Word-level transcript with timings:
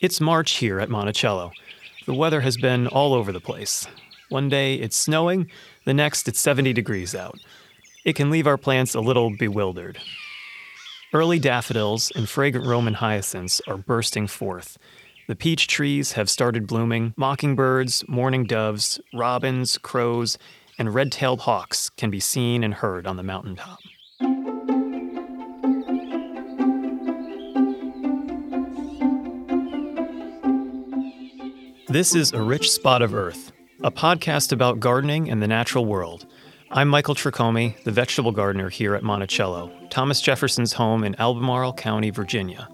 It's 0.00 0.20
March 0.20 0.58
here 0.58 0.78
at 0.78 0.88
Monticello. 0.88 1.50
The 2.06 2.14
weather 2.14 2.42
has 2.42 2.56
been 2.56 2.86
all 2.86 3.14
over 3.14 3.32
the 3.32 3.40
place. 3.40 3.84
One 4.28 4.48
day 4.48 4.76
it's 4.76 4.96
snowing, 4.96 5.50
the 5.86 5.92
next 5.92 6.28
it's 6.28 6.38
70 6.38 6.72
degrees 6.72 7.16
out. 7.16 7.36
It 8.04 8.12
can 8.12 8.30
leave 8.30 8.46
our 8.46 8.56
plants 8.56 8.94
a 8.94 9.00
little 9.00 9.36
bewildered. 9.36 9.98
Early 11.12 11.40
daffodils 11.40 12.12
and 12.14 12.28
fragrant 12.28 12.64
Roman 12.64 12.94
hyacinths 12.94 13.60
are 13.66 13.76
bursting 13.76 14.28
forth. 14.28 14.78
The 15.26 15.34
peach 15.34 15.66
trees 15.66 16.12
have 16.12 16.30
started 16.30 16.68
blooming. 16.68 17.12
Mockingbirds, 17.16 18.04
mourning 18.06 18.44
doves, 18.44 19.00
robins, 19.12 19.78
crows, 19.78 20.38
and 20.78 20.94
red 20.94 21.10
tailed 21.10 21.40
hawks 21.40 21.90
can 21.90 22.08
be 22.08 22.20
seen 22.20 22.62
and 22.62 22.74
heard 22.74 23.04
on 23.04 23.16
the 23.16 23.24
mountaintop. 23.24 23.80
This 31.90 32.14
is 32.14 32.34
A 32.34 32.42
Rich 32.42 32.70
Spot 32.70 33.00
of 33.00 33.14
Earth, 33.14 33.50
a 33.82 33.90
podcast 33.90 34.52
about 34.52 34.78
gardening 34.78 35.30
and 35.30 35.42
the 35.42 35.48
natural 35.48 35.86
world. 35.86 36.26
I'm 36.70 36.86
Michael 36.86 37.14
Tricomi, 37.14 37.82
the 37.84 37.90
vegetable 37.90 38.30
gardener 38.30 38.68
here 38.68 38.94
at 38.94 39.02
Monticello, 39.02 39.72
Thomas 39.88 40.20
Jefferson's 40.20 40.74
home 40.74 41.02
in 41.02 41.18
Albemarle 41.18 41.72
County, 41.72 42.10
Virginia. 42.10 42.68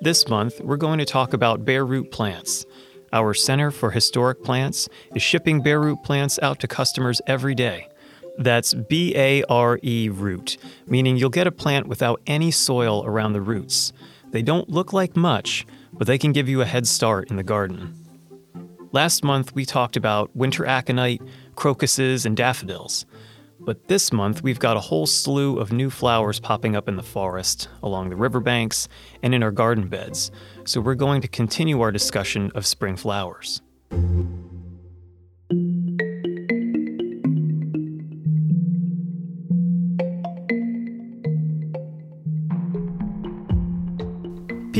This 0.00 0.26
month, 0.28 0.62
we're 0.62 0.78
going 0.78 0.98
to 0.98 1.04
talk 1.04 1.34
about 1.34 1.66
bare 1.66 1.84
root 1.84 2.10
plants. 2.10 2.64
Our 3.12 3.34
Center 3.34 3.70
for 3.70 3.90
Historic 3.90 4.42
Plants 4.42 4.88
is 5.14 5.22
shipping 5.22 5.60
bare 5.60 5.80
root 5.80 6.02
plants 6.02 6.38
out 6.40 6.60
to 6.60 6.66
customers 6.66 7.20
every 7.26 7.54
day. 7.54 7.88
That's 8.38 8.72
B 8.72 9.14
A 9.14 9.44
R 9.50 9.78
E 9.82 10.08
root, 10.08 10.56
meaning 10.86 11.18
you'll 11.18 11.28
get 11.28 11.46
a 11.46 11.52
plant 11.52 11.86
without 11.86 12.22
any 12.26 12.50
soil 12.50 13.04
around 13.04 13.34
the 13.34 13.42
roots. 13.42 13.92
They 14.30 14.40
don't 14.40 14.70
look 14.70 14.94
like 14.94 15.16
much, 15.16 15.66
but 15.94 16.06
they 16.06 16.18
can 16.18 16.32
give 16.32 16.48
you 16.48 16.60
a 16.60 16.66
head 16.66 16.86
start 16.86 17.30
in 17.30 17.36
the 17.36 17.42
garden. 17.42 17.94
Last 18.92 19.24
month, 19.24 19.54
we 19.54 19.64
talked 19.64 19.96
about 19.96 20.34
winter 20.36 20.64
aconite, 20.66 21.20
crocuses, 21.56 22.26
and 22.26 22.36
daffodils. 22.36 23.06
But 23.58 23.88
this 23.88 24.12
month, 24.12 24.42
we've 24.42 24.58
got 24.58 24.76
a 24.76 24.80
whole 24.80 25.06
slew 25.06 25.58
of 25.58 25.72
new 25.72 25.90
flowers 25.90 26.38
popping 26.38 26.76
up 26.76 26.88
in 26.88 26.96
the 26.96 27.02
forest, 27.02 27.68
along 27.82 28.10
the 28.10 28.16
riverbanks, 28.16 28.88
and 29.22 29.34
in 29.34 29.42
our 29.42 29.50
garden 29.50 29.88
beds. 29.88 30.30
So 30.64 30.80
we're 30.80 30.94
going 30.94 31.22
to 31.22 31.28
continue 31.28 31.80
our 31.80 31.90
discussion 31.90 32.52
of 32.54 32.66
spring 32.66 32.96
flowers. 32.96 33.62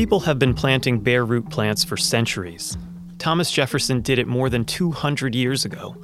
People 0.05 0.19
have 0.19 0.37
been 0.37 0.53
planting 0.53 0.99
bare 0.99 1.25
root 1.25 1.49
plants 1.49 1.83
for 1.83 1.97
centuries. 1.97 2.77
Thomas 3.17 3.49
Jefferson 3.51 4.01
did 4.01 4.19
it 4.19 4.27
more 4.27 4.51
than 4.51 4.63
200 4.63 5.33
years 5.33 5.65
ago. 5.65 5.97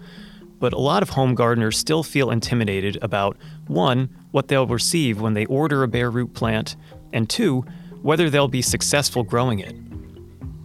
But 0.57 0.73
a 0.73 0.79
lot 0.79 1.03
of 1.03 1.09
home 1.09 1.35
gardeners 1.35 1.77
still 1.77 2.01
feel 2.01 2.31
intimidated 2.31 2.97
about 3.03 3.37
one, 3.67 4.09
what 4.31 4.47
they'll 4.47 4.65
receive 4.65 5.21
when 5.21 5.35
they 5.35 5.45
order 5.45 5.83
a 5.83 5.87
bare 5.87 6.09
root 6.09 6.33
plant, 6.33 6.77
and 7.13 7.29
two, 7.29 7.63
whether 8.01 8.27
they'll 8.27 8.47
be 8.47 8.63
successful 8.63 9.21
growing 9.21 9.59
it. 9.59 9.75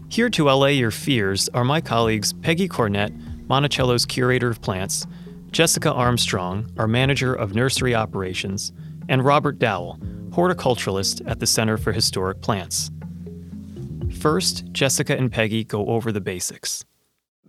Here 0.09 0.31
to 0.31 0.49
allay 0.49 0.73
your 0.73 0.91
fears 0.91 1.51
are 1.51 1.63
my 1.63 1.83
colleagues 1.83 2.33
Peggy 2.33 2.71
Cornett, 2.71 3.13
Monticello's 3.49 4.07
curator 4.07 4.49
of 4.49 4.63
plants, 4.63 5.07
Jessica 5.51 5.93
Armstrong, 5.93 6.73
our 6.79 6.89
manager 6.89 7.35
of 7.35 7.55
nursery 7.55 7.95
operations, 7.95 8.73
and 9.11 9.23
Robert 9.23 9.59
Dowell, 9.59 9.99
horticulturalist 10.31 11.21
at 11.31 11.39
the 11.39 11.47
Center 11.47 11.77
for 11.77 11.93
Historic 11.93 12.41
Plants. 12.41 12.91
First, 14.21 14.73
Jessica 14.73 15.17
and 15.17 15.31
Peggy 15.31 15.63
go 15.63 15.87
over 15.87 16.11
the 16.11 16.21
basics. 16.21 16.85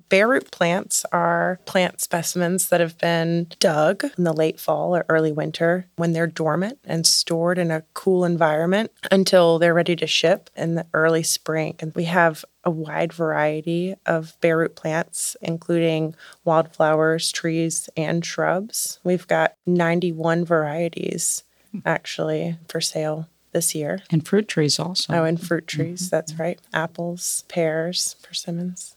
Bare 0.09 0.27
root 0.27 0.51
plants 0.51 1.05
are 1.11 1.59
plant 1.65 1.99
specimens 1.99 2.69
that 2.69 2.79
have 2.79 2.97
been 2.97 3.47
dug 3.59 4.05
in 4.17 4.23
the 4.23 4.31
late 4.31 4.57
fall 4.59 4.95
or 4.95 5.05
early 5.09 5.33
winter 5.33 5.87
when 5.97 6.13
they're 6.13 6.27
dormant 6.27 6.79
and 6.85 7.05
stored 7.05 7.57
in 7.57 7.71
a 7.71 7.83
cool 7.93 8.23
environment 8.23 8.91
until 9.11 9.59
they're 9.59 9.73
ready 9.73 9.97
to 9.97 10.07
ship 10.07 10.49
in 10.55 10.75
the 10.75 10.85
early 10.93 11.23
spring. 11.23 11.75
And 11.79 11.93
we 11.93 12.05
have 12.05 12.45
a 12.63 12.71
wide 12.71 13.11
variety 13.11 13.95
of 14.05 14.37
bare 14.39 14.59
root 14.59 14.75
plants, 14.75 15.35
including 15.41 16.15
wildflowers, 16.45 17.31
trees, 17.31 17.89
and 17.97 18.25
shrubs. 18.25 18.99
We've 19.03 19.27
got 19.27 19.55
91 19.65 20.45
varieties 20.45 21.43
actually 21.85 22.57
for 22.69 22.79
sale 22.79 23.27
this 23.57 23.73
year. 23.73 24.03
And 24.11 24.25
fruit 24.25 24.47
trees 24.47 24.77
also. 24.77 25.13
Oh, 25.13 25.23
and 25.23 25.41
fruit 25.41 25.65
trees, 25.65 26.03
mm-hmm. 26.03 26.15
that's 26.15 26.37
right. 26.37 26.59
Apples, 26.73 27.43
pears, 27.47 28.15
persimmons. 28.21 28.95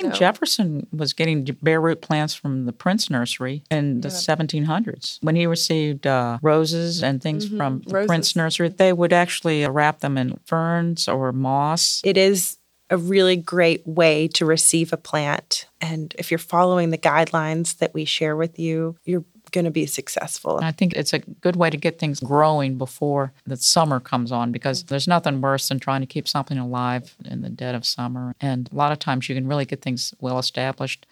So. 0.00 0.10
Jefferson 0.10 0.86
was 0.90 1.12
getting 1.12 1.44
bare 1.60 1.78
root 1.78 2.00
plants 2.00 2.34
from 2.34 2.64
the 2.64 2.72
Prince 2.72 3.10
Nursery 3.10 3.62
in 3.70 4.00
the 4.00 4.08
yeah. 4.08 4.14
1700s. 4.14 5.18
When 5.20 5.36
he 5.36 5.44
received 5.46 6.06
uh, 6.06 6.38
roses 6.40 7.02
and 7.02 7.22
things 7.22 7.46
mm-hmm. 7.46 7.58
from 7.58 7.82
the 7.86 8.06
Prince 8.06 8.34
Nursery, 8.34 8.70
they 8.70 8.94
would 8.94 9.12
actually 9.12 9.66
wrap 9.66 10.00
them 10.00 10.16
in 10.16 10.40
ferns 10.46 11.06
or 11.06 11.32
moss. 11.32 12.00
It 12.02 12.16
is 12.16 12.56
a 12.88 12.96
really 12.96 13.36
great 13.36 13.86
way 13.86 14.26
to 14.28 14.46
receive 14.46 14.94
a 14.94 14.96
plant. 14.96 15.66
And 15.82 16.14
if 16.18 16.30
you're 16.30 16.38
following 16.38 16.88
the 16.88 16.98
guidelines 16.98 17.76
that 17.78 17.92
we 17.92 18.06
share 18.06 18.36
with 18.36 18.58
you, 18.58 18.96
you're 19.04 19.24
going 19.50 19.64
to 19.64 19.70
be 19.70 19.86
successful. 19.86 20.60
I 20.62 20.72
think 20.72 20.94
it's 20.94 21.12
a 21.12 21.18
good 21.18 21.56
way 21.56 21.70
to 21.70 21.76
get 21.76 21.98
things 21.98 22.20
growing 22.20 22.78
before 22.78 23.32
the 23.46 23.56
summer 23.56 24.00
comes 24.00 24.32
on 24.32 24.52
because 24.52 24.84
there's 24.84 25.08
nothing 25.08 25.40
worse 25.40 25.68
than 25.68 25.78
trying 25.78 26.00
to 26.00 26.06
keep 26.06 26.28
something 26.28 26.58
alive 26.58 27.14
in 27.24 27.42
the 27.42 27.50
dead 27.50 27.74
of 27.74 27.84
summer. 27.84 28.34
And 28.40 28.68
a 28.72 28.74
lot 28.74 28.92
of 28.92 28.98
times 28.98 29.28
you 29.28 29.34
can 29.34 29.46
really 29.46 29.64
get 29.64 29.82
things 29.82 30.14
well 30.20 30.38
established 30.38 31.06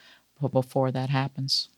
before 0.52 0.90
that 0.92 1.10
happens. 1.10 1.68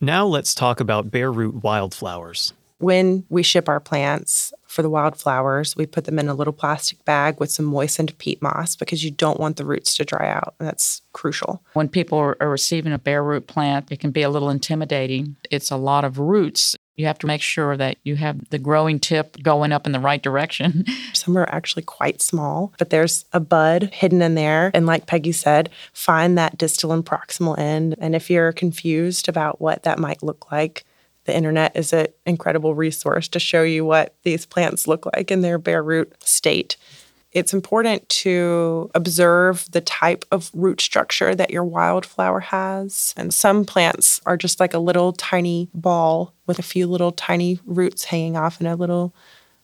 Now 0.00 0.26
let's 0.26 0.54
talk 0.54 0.80
about 0.80 1.10
bare 1.10 1.32
root 1.32 1.62
wildflowers. 1.62 2.52
When 2.78 3.24
we 3.28 3.42
ship 3.42 3.68
our 3.68 3.80
plants 3.80 4.54
for 4.70 4.82
the 4.82 4.90
wildflowers, 4.90 5.76
we 5.76 5.84
put 5.84 6.04
them 6.04 6.18
in 6.18 6.28
a 6.28 6.34
little 6.34 6.52
plastic 6.52 7.04
bag 7.04 7.40
with 7.40 7.50
some 7.50 7.64
moistened 7.64 8.16
peat 8.18 8.40
moss 8.40 8.76
because 8.76 9.04
you 9.04 9.10
don't 9.10 9.40
want 9.40 9.56
the 9.56 9.64
roots 9.64 9.96
to 9.96 10.04
dry 10.04 10.30
out. 10.30 10.54
And 10.60 10.68
that's 10.68 11.02
crucial. 11.12 11.60
When 11.72 11.88
people 11.88 12.18
are 12.18 12.36
receiving 12.40 12.92
a 12.92 12.98
bare 12.98 13.24
root 13.24 13.48
plant, 13.48 13.90
it 13.90 13.98
can 13.98 14.12
be 14.12 14.22
a 14.22 14.30
little 14.30 14.48
intimidating. 14.48 15.34
It's 15.50 15.72
a 15.72 15.76
lot 15.76 16.04
of 16.04 16.20
roots. 16.20 16.76
You 16.94 17.06
have 17.06 17.18
to 17.20 17.26
make 17.26 17.42
sure 17.42 17.76
that 17.78 17.96
you 18.04 18.14
have 18.16 18.48
the 18.50 18.58
growing 18.58 19.00
tip 19.00 19.42
going 19.42 19.72
up 19.72 19.86
in 19.86 19.92
the 19.92 19.98
right 19.98 20.22
direction. 20.22 20.84
Some 21.14 21.36
are 21.36 21.48
actually 21.48 21.82
quite 21.82 22.22
small, 22.22 22.72
but 22.78 22.90
there's 22.90 23.24
a 23.32 23.40
bud 23.40 23.90
hidden 23.92 24.22
in 24.22 24.36
there. 24.36 24.70
And 24.72 24.86
like 24.86 25.06
Peggy 25.06 25.32
said, 25.32 25.70
find 25.92 26.38
that 26.38 26.58
distal 26.58 26.92
and 26.92 27.04
proximal 27.04 27.58
end. 27.58 27.96
And 27.98 28.14
if 28.14 28.30
you're 28.30 28.52
confused 28.52 29.28
about 29.28 29.60
what 29.60 29.82
that 29.82 29.98
might 29.98 30.22
look 30.22 30.52
like, 30.52 30.84
the 31.24 31.36
internet 31.36 31.76
is 31.76 31.92
an 31.92 32.08
incredible 32.26 32.74
resource 32.74 33.28
to 33.28 33.38
show 33.38 33.62
you 33.62 33.84
what 33.84 34.14
these 34.22 34.46
plants 34.46 34.88
look 34.88 35.06
like 35.06 35.30
in 35.30 35.42
their 35.42 35.58
bare 35.58 35.82
root 35.82 36.14
state. 36.22 36.76
It's 37.32 37.54
important 37.54 38.08
to 38.08 38.90
observe 38.94 39.66
the 39.70 39.80
type 39.80 40.24
of 40.32 40.50
root 40.52 40.80
structure 40.80 41.34
that 41.34 41.50
your 41.50 41.64
wildflower 41.64 42.40
has. 42.40 43.14
And 43.16 43.32
some 43.32 43.64
plants 43.64 44.20
are 44.26 44.36
just 44.36 44.58
like 44.58 44.74
a 44.74 44.80
little 44.80 45.12
tiny 45.12 45.68
ball 45.72 46.34
with 46.46 46.58
a 46.58 46.64
few 46.64 46.88
little 46.88 47.12
tiny 47.12 47.60
roots 47.64 48.04
hanging 48.04 48.36
off 48.36 48.60
in 48.60 48.66
a 48.66 48.74
little 48.74 49.14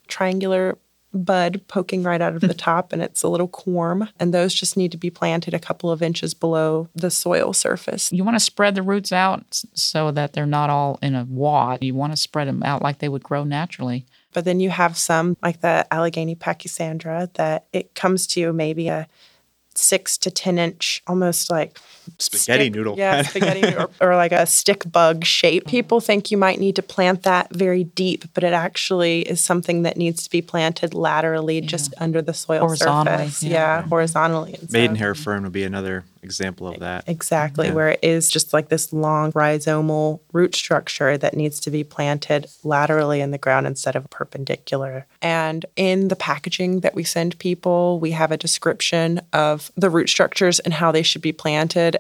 triangular 0.07 0.79
bud 1.17 1.61
poking 1.69 2.03
right 2.03 2.21
out 2.21 2.35
of 2.35 2.43
the 2.43 2.55
top 2.69 2.93
and 2.93 3.03
it's 3.03 3.23
a 3.23 3.29
little 3.29 3.49
corm 3.49 4.09
and 4.19 4.33
those 4.33 4.55
just 4.55 4.77
need 4.77 4.93
to 4.93 4.99
be 4.99 5.11
planted 5.11 5.55
a 5.55 5.59
couple 5.59 5.91
of 5.91 6.03
inches 6.03 6.35
below 6.35 6.89
the 6.95 7.11
soil 7.11 7.53
surface. 7.53 8.13
You 8.13 8.25
want 8.25 8.37
to 8.37 8.41
spread 8.41 8.75
the 8.75 8.83
roots 8.83 9.13
out 9.13 9.45
so 9.75 10.11
that 10.13 10.33
they're 10.33 10.47
not 10.47 10.71
all 10.71 10.99
in 11.03 11.15
a 11.15 11.25
wad. 11.25 11.83
You 11.83 11.95
want 11.95 12.13
to 12.13 12.17
spread 12.17 12.49
them 12.49 12.63
out 12.63 12.83
like 12.83 12.99
they 12.99 13.09
would 13.09 13.23
grow 13.23 13.45
naturally. 13.45 14.07
But 14.33 14.45
then 14.45 14.61
you 14.61 14.71
have 14.71 14.99
some 14.99 15.37
like 15.43 15.61
the 15.61 15.87
Allegheny 15.91 16.37
pachysandra 16.37 17.33
that 17.35 17.67
it 17.73 17.95
comes 17.95 18.27
to 18.29 18.53
maybe 18.53 18.89
a 18.89 19.09
six 19.79 20.19
to 20.19 20.31
10 20.31 20.59
inch, 20.59 21.03
almost 21.07 21.51
like 21.51 21.79
spaghetti 22.19 22.65
stick, 22.65 22.75
noodle. 22.75 22.97
Yeah, 22.97 23.23
spaghetti 23.23 23.75
or, 23.79 23.89
or 24.01 24.17
like 24.17 24.33
a 24.33 24.47
stick 24.47 24.91
bug 24.91 25.25
shape. 25.25 25.67
People 25.67 26.01
think 26.01 26.31
you 26.31 26.37
might 26.37 26.59
need 26.59 26.77
to 26.77 26.83
plant 26.83 27.23
that 27.25 27.55
very 27.55 27.85
deep, 27.85 28.25
but 28.35 28.45
it 28.45 28.53
actually 28.53 29.23
is 29.23 29.41
something 29.41 29.83
that 29.83 29.97
needs 29.97 30.23
to 30.25 30.31
be 30.31 30.43
planted 30.43 30.95
laterally 30.95 31.61
yeah. 31.61 31.67
just 31.67 31.95
under 31.99 32.23
the 32.23 32.35
soil 32.35 32.61
horizontally, 32.61 33.17
surface. 33.19 33.43
Yeah, 33.43 33.51
yeah 33.51 33.83
horizontally. 33.83 34.57
Maidenhair 34.71 35.15
fern 35.15 35.43
would 35.45 35.53
be 35.53 35.65
another 35.65 36.05
example 36.27 36.69
of 36.69 36.81
that. 36.81 37.05
Exactly, 37.09 37.69
yeah. 37.69 37.73
where 37.73 37.89
it 37.91 38.01
is 38.03 38.29
just 38.29 38.53
like 38.53 38.69
this 38.69 38.93
long 38.93 39.33
rhizomal 39.33 40.21
root 40.33 40.55
structure 40.55 41.17
that 41.17 41.35
needs 41.35 41.59
to 41.61 41.71
be 41.71 41.85
planted 41.85 42.47
laterally 42.63 43.21
in 43.21 43.31
the 43.31 43.39
ground 43.39 43.67
instead 43.67 43.97
of 43.97 44.11
perpendicular. 44.11 45.07
And 45.23 45.65
in 45.77 46.09
the 46.09 46.17
packaging 46.17 46.81
that 46.81 46.95
we 46.95 47.05
send 47.05 47.39
people, 47.39 47.99
we 48.01 48.11
have 48.11 48.33
a 48.33 48.37
description 48.37 49.21
of 49.33 49.73
the 49.77 49.89
root 49.89 50.09
structures 50.09 50.59
and 50.59 50.75
how 50.75 50.93
they 50.93 51.03
should 51.03 51.23
be 51.23 51.33
planted. 51.33 51.97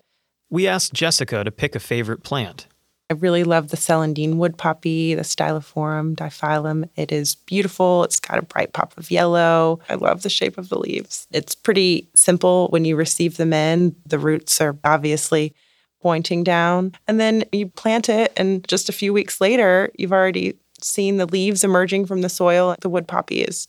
We 0.50 0.66
asked 0.66 0.92
Jessica 0.92 1.42
to 1.42 1.50
pick 1.50 1.74
a 1.74 1.80
favorite 1.80 2.22
plant. 2.22 2.66
I 3.08 3.14
really 3.14 3.44
love 3.44 3.68
the 3.68 3.76
celandine 3.76 4.34
wood 4.34 4.58
poppy, 4.58 5.14
the 5.14 5.22
Stylophorum 5.22 6.16
diphyllum. 6.16 6.88
It 6.96 7.12
is 7.12 7.36
beautiful. 7.36 8.02
It's 8.02 8.18
got 8.18 8.38
a 8.38 8.42
bright 8.42 8.72
pop 8.72 8.98
of 8.98 9.12
yellow. 9.12 9.78
I 9.88 9.94
love 9.94 10.22
the 10.22 10.28
shape 10.28 10.58
of 10.58 10.70
the 10.70 10.78
leaves. 10.78 11.28
It's 11.30 11.54
pretty 11.54 12.08
simple 12.16 12.66
when 12.70 12.84
you 12.84 12.96
receive 12.96 13.36
them 13.36 13.52
in. 13.52 13.94
The 14.06 14.18
roots 14.18 14.60
are 14.60 14.76
obviously 14.82 15.54
pointing 16.02 16.42
down, 16.44 16.92
and 17.08 17.18
then 17.18 17.44
you 17.52 17.68
plant 17.68 18.08
it, 18.08 18.32
and 18.36 18.66
just 18.68 18.88
a 18.88 18.92
few 18.92 19.12
weeks 19.12 19.40
later, 19.40 19.90
you've 19.98 20.12
already 20.12 20.56
seen 20.80 21.16
the 21.16 21.26
leaves 21.26 21.64
emerging 21.64 22.06
from 22.06 22.20
the 22.22 22.28
soil. 22.28 22.76
The 22.80 22.88
wood 22.88 23.08
poppy 23.08 23.40
is 23.40 23.66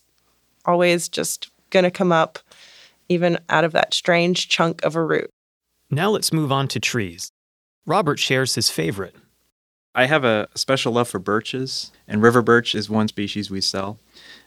always 0.66 1.10
just 1.10 1.50
going 1.69 1.83
to 1.83 1.92
come 1.92 2.12
up, 2.12 2.40
even 3.10 3.40
out 3.50 3.63
of 3.63 3.72
that 3.72 3.94
strange 3.94 4.50
chunk 4.50 4.83
of 4.83 4.95
a 4.95 5.04
root. 5.04 5.30
Now 5.90 6.10
let's 6.10 6.33
move 6.33 6.51
on 6.51 6.68
to 6.69 6.80
trees. 6.80 7.31
Robert 7.86 8.19
shares 8.19 8.56
his 8.56 8.69
favorite, 8.69 9.16
I 9.97 10.05
have 10.05 10.23
a 10.23 10.47
special 10.53 10.94
love 10.94 11.07
for 11.07 11.17
birches, 11.17 11.91
and 12.07 12.21
river 12.21 12.44
birch 12.44 12.75
is 12.75 12.88
one 12.88 13.07
species 13.07 13.49
we 13.49 13.61
sell. 13.61 13.97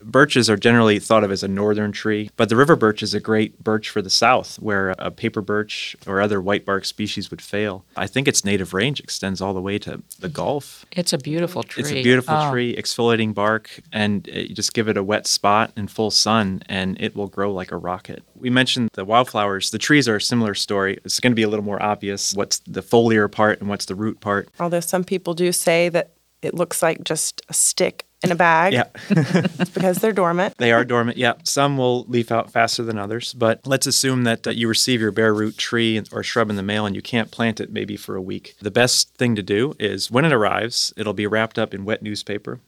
Birches 0.02 0.48
are 0.48 0.56
generally 0.56 0.98
thought 0.98 1.24
of 1.24 1.30
as 1.30 1.42
a 1.42 1.48
northern 1.48 1.92
tree, 1.92 2.30
but 2.36 2.48
the 2.48 2.56
river 2.56 2.76
birch 2.76 3.02
is 3.02 3.14
a 3.14 3.20
great 3.20 3.62
birch 3.62 3.90
for 3.90 4.00
the 4.00 4.10
south, 4.10 4.56
where 4.56 4.94
a 4.98 5.10
paper 5.10 5.42
birch 5.42 5.96
or 6.06 6.20
other 6.20 6.40
white 6.40 6.64
bark 6.64 6.84
species 6.84 7.30
would 7.30 7.42
fail. 7.42 7.84
I 7.96 8.06
think 8.06 8.26
its 8.26 8.44
native 8.44 8.72
range 8.72 9.00
extends 9.00 9.40
all 9.40 9.52
the 9.52 9.60
way 9.60 9.78
to 9.80 10.02
the 10.18 10.28
Gulf. 10.28 10.86
It's 10.92 11.12
a 11.12 11.18
beautiful 11.18 11.62
tree. 11.62 11.82
It's 11.82 11.92
a 11.92 12.02
beautiful 12.02 12.34
oh. 12.34 12.50
tree, 12.50 12.74
exfoliating 12.74 13.34
bark, 13.34 13.80
and 13.92 14.26
you 14.26 14.54
just 14.54 14.72
give 14.72 14.88
it 14.88 14.96
a 14.96 15.02
wet 15.02 15.26
spot 15.26 15.72
in 15.76 15.88
full 15.88 16.10
sun, 16.10 16.62
and 16.66 17.00
it 17.00 17.14
will 17.14 17.28
grow 17.28 17.52
like 17.52 17.72
a 17.72 17.76
rocket. 17.76 18.22
We 18.34 18.50
mentioned 18.50 18.90
the 18.94 19.04
wildflowers. 19.04 19.70
The 19.70 19.78
trees 19.78 20.08
are 20.08 20.16
a 20.16 20.20
similar 20.20 20.54
story. 20.54 20.98
It's 21.04 21.20
going 21.20 21.32
to 21.32 21.36
be 21.36 21.42
a 21.42 21.48
little 21.48 21.64
more 21.64 21.82
obvious 21.82 22.34
what's 22.34 22.60
the 22.60 22.82
foliar 22.82 23.30
part 23.30 23.60
and 23.60 23.68
what's 23.68 23.84
the 23.84 23.94
root 23.94 24.20
part. 24.20 24.48
Although 24.58 24.80
some 24.80 25.04
people 25.04 25.34
do 25.34 25.52
say 25.52 25.90
that 25.90 26.12
it 26.42 26.54
looks 26.54 26.82
like 26.82 27.04
just 27.04 27.42
a 27.48 27.54
stick 27.54 28.06
in 28.22 28.32
a 28.32 28.34
bag. 28.34 28.72
Yeah. 28.72 28.84
it's 29.10 29.70
because 29.70 29.98
they're 29.98 30.12
dormant. 30.12 30.56
They 30.58 30.72
are 30.72 30.84
dormant. 30.84 31.16
Yeah. 31.16 31.34
Some 31.44 31.78
will 31.78 32.04
leaf 32.04 32.30
out 32.30 32.50
faster 32.50 32.82
than 32.82 32.98
others, 32.98 33.32
but 33.32 33.66
let's 33.66 33.86
assume 33.86 34.24
that, 34.24 34.42
that 34.42 34.56
you 34.56 34.68
receive 34.68 35.00
your 35.00 35.12
bare 35.12 35.32
root 35.32 35.56
tree 35.56 36.02
or 36.12 36.22
shrub 36.22 36.50
in 36.50 36.56
the 36.56 36.62
mail 36.62 36.86
and 36.86 36.94
you 36.94 37.02
can't 37.02 37.30
plant 37.30 37.60
it 37.60 37.72
maybe 37.72 37.96
for 37.96 38.16
a 38.16 38.22
week. 38.22 38.56
The 38.60 38.70
best 38.70 39.14
thing 39.16 39.34
to 39.36 39.42
do 39.42 39.74
is 39.78 40.10
when 40.10 40.24
it 40.24 40.32
arrives, 40.32 40.92
it'll 40.96 41.14
be 41.14 41.26
wrapped 41.26 41.58
up 41.58 41.72
in 41.72 41.84
wet 41.84 42.02
newspaper. 42.02 42.60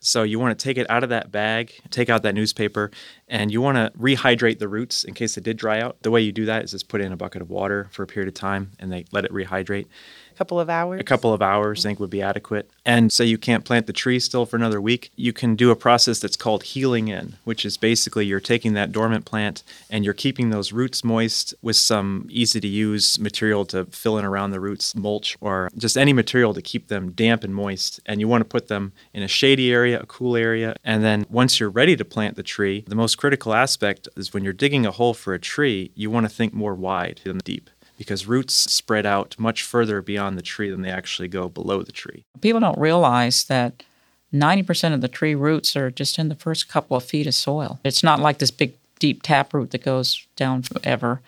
So 0.00 0.22
you 0.22 0.38
want 0.38 0.58
to 0.58 0.62
take 0.62 0.76
it 0.76 0.88
out 0.90 1.02
of 1.02 1.08
that 1.08 1.32
bag, 1.32 1.72
take 1.90 2.10
out 2.10 2.22
that 2.24 2.34
newspaper, 2.34 2.90
and 3.26 3.50
you 3.50 3.62
want 3.62 3.76
to 3.76 3.90
rehydrate 3.98 4.58
the 4.58 4.68
roots 4.68 5.02
in 5.02 5.14
case 5.14 5.34
they 5.34 5.40
did 5.40 5.56
dry 5.56 5.80
out. 5.80 5.96
The 6.02 6.10
way 6.10 6.20
you 6.20 6.30
do 6.30 6.44
that 6.44 6.62
is 6.62 6.72
just 6.72 6.88
put 6.88 7.00
in 7.00 7.10
a 7.10 7.16
bucket 7.16 7.40
of 7.40 7.48
water 7.48 7.88
for 7.90 8.02
a 8.02 8.06
period 8.06 8.28
of 8.28 8.34
time 8.34 8.72
and 8.78 8.92
they 8.92 9.06
let 9.12 9.24
it 9.24 9.32
rehydrate 9.32 9.86
A 10.34 10.36
couple 10.36 10.60
of 10.60 10.68
hours? 10.68 11.00
A 11.00 11.04
couple 11.04 11.32
of 11.32 11.40
hours, 11.40 11.80
mm-hmm. 11.80 11.88
I 11.88 11.90
think, 11.90 12.00
would 12.00 12.10
be 12.10 12.20
adequate. 12.20 12.70
And 12.84 13.10
say 13.10 13.24
you 13.24 13.38
can't 13.38 13.64
plant 13.64 13.86
the 13.86 13.94
tree 13.94 14.20
still 14.20 14.44
for 14.44 14.56
another 14.56 14.78
week, 14.78 15.10
you 15.16 15.32
can 15.32 15.56
do 15.56 15.70
a 15.70 15.76
process 15.76 16.18
that's 16.18 16.36
called 16.36 16.64
heeling 16.64 17.08
in, 17.08 17.36
which 17.44 17.64
is 17.64 17.78
basically 17.78 18.26
you're 18.26 18.40
taking 18.40 18.74
that 18.74 18.92
dormant 18.92 19.24
plant 19.24 19.62
and 19.88 20.04
you're 20.04 20.12
keeping 20.12 20.50
those 20.50 20.70
roots 20.70 21.02
moist 21.02 21.54
with 21.62 21.76
some 21.76 22.26
easy 22.28 22.60
to 22.60 22.68
use 22.68 23.18
material 23.18 23.64
to 23.66 23.86
fill 23.86 24.18
in 24.18 24.26
around 24.26 24.50
the 24.50 24.60
roots, 24.60 24.94
mulch, 24.94 25.34
or 25.40 25.70
just 25.78 25.96
any 25.96 26.12
material 26.12 26.52
to 26.52 26.60
keep 26.60 26.88
them 26.88 27.12
damp 27.12 27.42
and 27.42 27.54
moist. 27.54 28.00
And 28.04 28.20
you 28.20 28.28
want 28.28 28.42
to 28.42 28.48
put 28.48 28.68
them 28.68 28.92
in 29.14 29.22
a 29.22 29.28
shady 29.54 29.72
area, 29.72 30.00
a 30.00 30.06
cool 30.06 30.36
area. 30.36 30.74
And 30.82 31.04
then 31.04 31.26
once 31.30 31.60
you're 31.60 31.70
ready 31.70 31.94
to 31.96 32.04
plant 32.04 32.34
the 32.34 32.42
tree, 32.42 32.84
the 32.88 32.96
most 32.96 33.16
critical 33.16 33.54
aspect 33.54 34.08
is 34.16 34.34
when 34.34 34.42
you're 34.42 34.52
digging 34.52 34.84
a 34.84 34.90
hole 34.90 35.14
for 35.14 35.32
a 35.32 35.38
tree, 35.38 35.92
you 35.94 36.10
want 36.10 36.28
to 36.28 36.34
think 36.34 36.52
more 36.52 36.74
wide 36.74 37.20
than 37.22 37.38
deep 37.38 37.70
because 37.96 38.26
roots 38.26 38.54
spread 38.54 39.06
out 39.06 39.36
much 39.38 39.62
further 39.62 40.02
beyond 40.02 40.36
the 40.36 40.42
tree 40.42 40.70
than 40.70 40.82
they 40.82 40.90
actually 40.90 41.28
go 41.28 41.48
below 41.48 41.82
the 41.82 41.92
tree. 41.92 42.24
People 42.40 42.58
don't 42.58 42.78
realize 42.78 43.44
that 43.44 43.84
90% 44.32 44.92
of 44.92 45.00
the 45.00 45.06
tree 45.06 45.36
roots 45.36 45.76
are 45.76 45.92
just 45.92 46.18
in 46.18 46.28
the 46.28 46.34
first 46.34 46.68
couple 46.68 46.96
of 46.96 47.04
feet 47.04 47.28
of 47.28 47.34
soil. 47.34 47.78
It's 47.84 48.02
not 48.02 48.18
like 48.18 48.38
this 48.38 48.50
big 48.50 48.74
deep 48.98 49.22
taproot 49.22 49.70
that 49.70 49.84
goes 49.84 50.26
down 50.34 50.62
forever. 50.62 51.20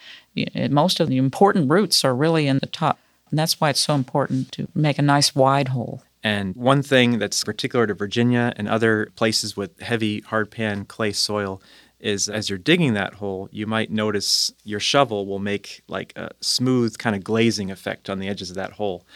Most 0.70 0.98
of 0.98 1.08
the 1.08 1.18
important 1.18 1.70
roots 1.70 2.04
are 2.04 2.14
really 2.14 2.48
in 2.48 2.58
the 2.58 2.66
top. 2.66 2.98
And 3.30 3.38
that's 3.38 3.60
why 3.60 3.70
it's 3.70 3.80
so 3.80 3.94
important 3.94 4.50
to 4.52 4.66
make 4.74 4.98
a 4.98 5.02
nice 5.02 5.34
wide 5.34 5.68
hole. 5.68 6.02
And 6.26 6.56
one 6.56 6.82
thing 6.82 7.20
that's 7.20 7.44
particular 7.44 7.86
to 7.86 7.94
Virginia 7.94 8.52
and 8.56 8.68
other 8.68 9.12
places 9.14 9.56
with 9.56 9.78
heavy 9.78 10.22
hardpan 10.22 10.88
clay 10.88 11.12
soil 11.12 11.62
is 12.00 12.28
as 12.28 12.50
you're 12.50 12.58
digging 12.58 12.94
that 12.94 13.14
hole, 13.14 13.48
you 13.52 13.64
might 13.64 13.92
notice 13.92 14.52
your 14.64 14.80
shovel 14.80 15.24
will 15.24 15.38
make 15.38 15.84
like 15.86 16.12
a 16.16 16.32
smooth 16.40 16.98
kind 16.98 17.14
of 17.14 17.22
glazing 17.22 17.70
effect 17.70 18.10
on 18.10 18.18
the 18.18 18.26
edges 18.26 18.50
of 18.50 18.56
that 18.56 18.72
hole. 18.72 19.06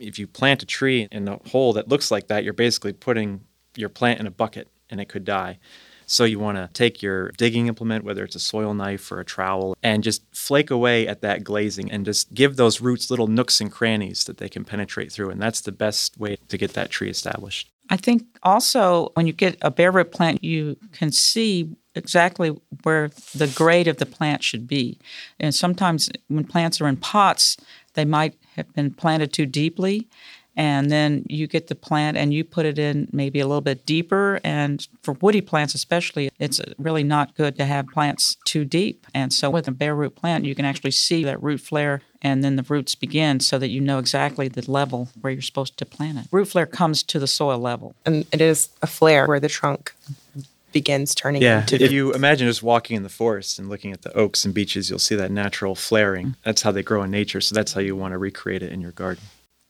If 0.00 0.18
you 0.18 0.26
plant 0.26 0.64
a 0.64 0.66
tree 0.66 1.06
in 1.12 1.28
a 1.28 1.38
hole 1.48 1.74
that 1.74 1.86
looks 1.86 2.10
like 2.10 2.26
that, 2.26 2.42
you're 2.42 2.52
basically 2.52 2.92
putting 2.92 3.42
your 3.76 3.88
plant 3.88 4.18
in 4.18 4.26
a 4.26 4.32
bucket 4.32 4.66
and 4.90 5.00
it 5.00 5.08
could 5.08 5.24
die. 5.24 5.60
So 6.08 6.24
you 6.24 6.38
want 6.38 6.56
to 6.56 6.70
take 6.72 7.02
your 7.02 7.28
digging 7.32 7.66
implement, 7.66 8.02
whether 8.02 8.24
it's 8.24 8.34
a 8.34 8.40
soil 8.40 8.72
knife 8.72 9.12
or 9.12 9.20
a 9.20 9.24
trowel, 9.24 9.76
and 9.82 10.02
just 10.02 10.22
flake 10.34 10.70
away 10.70 11.06
at 11.06 11.20
that 11.20 11.44
glazing 11.44 11.92
and 11.92 12.04
just 12.04 12.32
give 12.32 12.56
those 12.56 12.80
roots 12.80 13.10
little 13.10 13.26
nooks 13.26 13.60
and 13.60 13.70
crannies 13.70 14.24
that 14.24 14.38
they 14.38 14.48
can 14.48 14.64
penetrate 14.64 15.12
through. 15.12 15.30
And 15.30 15.40
that's 15.40 15.60
the 15.60 15.72
best 15.72 16.18
way 16.18 16.38
to 16.48 16.56
get 16.56 16.72
that 16.72 16.90
tree 16.90 17.10
established. 17.10 17.70
I 17.90 17.96
think 17.96 18.24
also 18.42 19.10
when 19.14 19.26
you 19.26 19.32
get 19.32 19.58
a 19.62 19.70
bare 19.70 19.92
root 19.92 20.10
plant, 20.10 20.42
you 20.42 20.76
can 20.92 21.12
see 21.12 21.74
exactly 21.94 22.56
where 22.82 23.10
the 23.34 23.52
grade 23.54 23.88
of 23.88 23.98
the 23.98 24.06
plant 24.06 24.42
should 24.42 24.66
be. 24.66 24.98
And 25.38 25.54
sometimes 25.54 26.08
when 26.28 26.44
plants 26.44 26.80
are 26.80 26.88
in 26.88 26.96
pots, 26.96 27.56
they 27.94 28.04
might 28.04 28.34
have 28.56 28.72
been 28.74 28.92
planted 28.92 29.32
too 29.32 29.46
deeply. 29.46 30.08
And 30.58 30.90
then 30.90 31.24
you 31.28 31.46
get 31.46 31.68
the 31.68 31.76
plant 31.76 32.16
and 32.16 32.34
you 32.34 32.42
put 32.42 32.66
it 32.66 32.80
in 32.80 33.08
maybe 33.12 33.38
a 33.38 33.46
little 33.46 33.60
bit 33.60 33.86
deeper. 33.86 34.40
And 34.42 34.86
for 35.02 35.12
woody 35.14 35.40
plants, 35.40 35.72
especially, 35.72 36.30
it's 36.40 36.60
really 36.78 37.04
not 37.04 37.36
good 37.36 37.56
to 37.58 37.64
have 37.64 37.86
plants 37.86 38.36
too 38.44 38.64
deep. 38.64 39.06
And 39.14 39.32
so 39.32 39.50
with 39.50 39.68
a 39.68 39.70
bare 39.70 39.94
root 39.94 40.16
plant, 40.16 40.44
you 40.44 40.56
can 40.56 40.64
actually 40.64 40.90
see 40.90 41.22
that 41.22 41.40
root 41.40 41.60
flare 41.60 42.02
and 42.20 42.42
then 42.42 42.56
the 42.56 42.64
roots 42.64 42.96
begin 42.96 43.38
so 43.38 43.56
that 43.60 43.68
you 43.68 43.80
know 43.80 44.00
exactly 44.00 44.48
the 44.48 44.68
level 44.68 45.08
where 45.20 45.32
you're 45.32 45.42
supposed 45.42 45.76
to 45.78 45.86
plant 45.86 46.18
it. 46.18 46.24
Root 46.32 46.46
flare 46.46 46.66
comes 46.66 47.04
to 47.04 47.20
the 47.20 47.28
soil 47.28 47.60
level. 47.60 47.94
And 48.04 48.26
it 48.32 48.40
is 48.40 48.70
a 48.82 48.88
flare 48.88 49.28
where 49.28 49.38
the 49.38 49.48
trunk 49.48 49.94
begins 50.72 51.14
turning 51.14 51.40
yeah, 51.40 51.60
into. 51.60 51.82
If 51.82 51.92
you 51.92 52.12
imagine 52.14 52.48
just 52.48 52.64
walking 52.64 52.96
in 52.96 53.04
the 53.04 53.08
forest 53.08 53.60
and 53.60 53.68
looking 53.68 53.92
at 53.92 54.02
the 54.02 54.12
oaks 54.14 54.44
and 54.44 54.52
beeches, 54.52 54.90
you'll 54.90 54.98
see 54.98 55.14
that 55.14 55.30
natural 55.30 55.76
flaring. 55.76 56.34
That's 56.42 56.62
how 56.62 56.72
they 56.72 56.82
grow 56.82 57.04
in 57.04 57.12
nature. 57.12 57.40
So 57.40 57.54
that's 57.54 57.72
how 57.72 57.80
you 57.80 57.94
want 57.94 58.12
to 58.12 58.18
recreate 58.18 58.64
it 58.64 58.72
in 58.72 58.80
your 58.80 58.90
garden. 58.90 59.22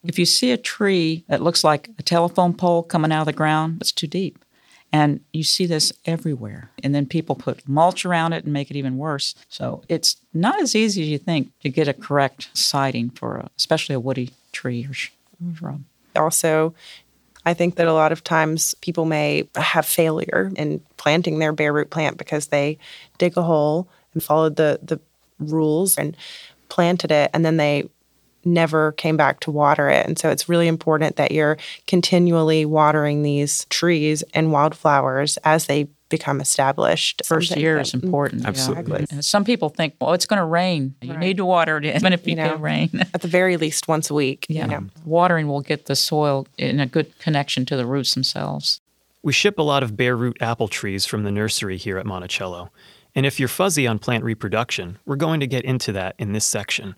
If 0.05 0.19
you 0.19 0.27
see 0.27 0.53
a 0.53 0.57
tree 0.57 1.25
that 1.29 1.43
looks 1.43 1.65
like 1.65 1.91
a 1.99 2.03
telephone 2.03 2.55
pole 2.55 2.83
coming 2.83 3.13
out 3.13 3.23
of 3.23 3.27
the 3.27 3.33
ground, 3.33 3.79
it's 3.81 3.93
too 3.93 4.07
deep. 4.07 4.45
And 4.93 5.21
you 5.33 5.43
see 5.43 5.67
this 5.67 5.93
everywhere. 6.07 6.71
And 6.83 6.95
then 6.95 7.05
people 7.05 7.35
put 7.35 7.69
mulch 7.69 8.07
around 8.07 8.33
it 8.33 8.45
and 8.45 8.53
make 8.53 8.71
it 8.71 8.77
even 8.77 8.97
worse. 8.97 9.35
So 9.49 9.83
it's 9.89 10.17
not 10.33 10.61
as 10.63 10.75
easy 10.75 11.03
as 11.03 11.09
you 11.09 11.19
think 11.19 11.51
to 11.61 11.69
get 11.69 11.89
a 11.89 11.93
correct 11.93 12.49
siting 12.55 13.11
for 13.11 13.37
a, 13.37 13.51
especially 13.59 13.95
a 13.95 14.01
woody 14.01 14.31
tree 14.53 14.87
or 14.89 14.95
shrub. 14.95 15.83
Also, 16.17 16.75
I 17.45 17.55
think 17.55 17.77
that 17.77 17.87
a 17.87 17.93
lot 17.93 18.13
of 18.13 18.25
times 18.25 18.75
people 18.81 19.05
may 19.05 19.49
have 19.57 19.85
failure 19.85 20.51
in 20.57 20.81
planting 20.97 21.39
their 21.39 21.53
bare 21.53 21.73
root 21.73 21.91
plant 21.91 22.17
because 22.17 22.47
they 22.47 22.79
dig 23.19 23.37
a 23.37 23.43
hole 23.43 23.89
and 24.15 24.23
followed 24.23 24.57
the, 24.57 24.81
the 24.83 25.01
rules 25.39 25.97
and 25.99 26.17
planted 26.69 27.11
it 27.11 27.31
and 27.33 27.45
then 27.45 27.57
they 27.57 27.89
never 28.53 28.93
came 28.93 29.17
back 29.17 29.41
to 29.41 29.51
water 29.51 29.89
it. 29.89 30.07
And 30.07 30.19
so 30.19 30.31
it's 30.31 30.49
really 30.49 30.69
important 30.69 31.17
that 31.17 31.33
you're 31.33 31.59
continually 31.87 32.65
watering 32.65 33.23
these 33.23 33.65
trees 33.67 34.23
and 34.35 34.53
wildflowers 34.53 35.37
as 35.45 35.67
they 35.67 35.89
become 36.09 36.41
established. 36.41 37.23
First 37.25 37.57
year 37.57 37.77
that, 37.77 37.87
is 37.87 37.95
important. 37.95 38.43
Mm-hmm. 38.43 38.49
Absolutely. 38.49 39.07
Yeah. 39.11 39.21
Some 39.21 39.45
people 39.45 39.69
think, 39.69 39.95
well, 40.01 40.13
it's 40.13 40.27
going 40.27 40.39
to 40.39 40.45
rain. 40.45 40.95
You 41.03 41.11
right. 41.11 41.19
need 41.19 41.37
to 41.37 41.45
water 41.45 41.77
it, 41.79 41.85
even 41.97 42.13
if 42.13 42.27
you, 42.27 42.31
you 42.31 42.37
know, 42.37 42.51
get 42.51 42.61
rain. 42.61 42.91
at 43.15 43.21
the 43.23 43.29
very 43.29 43.57
least, 43.57 43.89
once 43.89 44.11
a 44.11 44.15
week. 44.15 44.47
Yeah. 44.49 44.65
You 44.65 44.71
know. 44.71 44.87
Watering 45.05 45.49
will 45.49 45.61
get 45.61 45.87
the 45.87 45.97
soil 45.97 46.47
in 46.57 46.81
a 46.81 46.87
good 46.87 47.17
connection 47.19 47.67
to 47.67 47.77
the 47.77 47.87
roots 47.87 48.15
themselves. 48.15 48.81
We 49.23 49.33
ship 49.33 49.59
a 49.59 49.63
lot 49.63 49.83
of 49.83 49.97
bare 49.97 50.17
root 50.17 50.39
apple 50.41 50.69
trees 50.69 51.05
from 51.05 51.25
the 51.25 51.31
nursery 51.31 51.77
here 51.77 51.99
at 51.99 52.07
Monticello. 52.07 52.71
And 53.15 53.27
if 53.27 53.41
you're 53.41 53.49
fuzzy 53.49 53.87
on 53.87 53.99
plant 53.99 54.25
reproduction, 54.25 54.99
we're 55.05 55.17
going 55.17 55.41
to 55.41 55.47
get 55.47 55.65
into 55.65 55.93
that 55.93 56.15
in 56.19 56.33
this 56.33 56.45
section. 56.45 56.95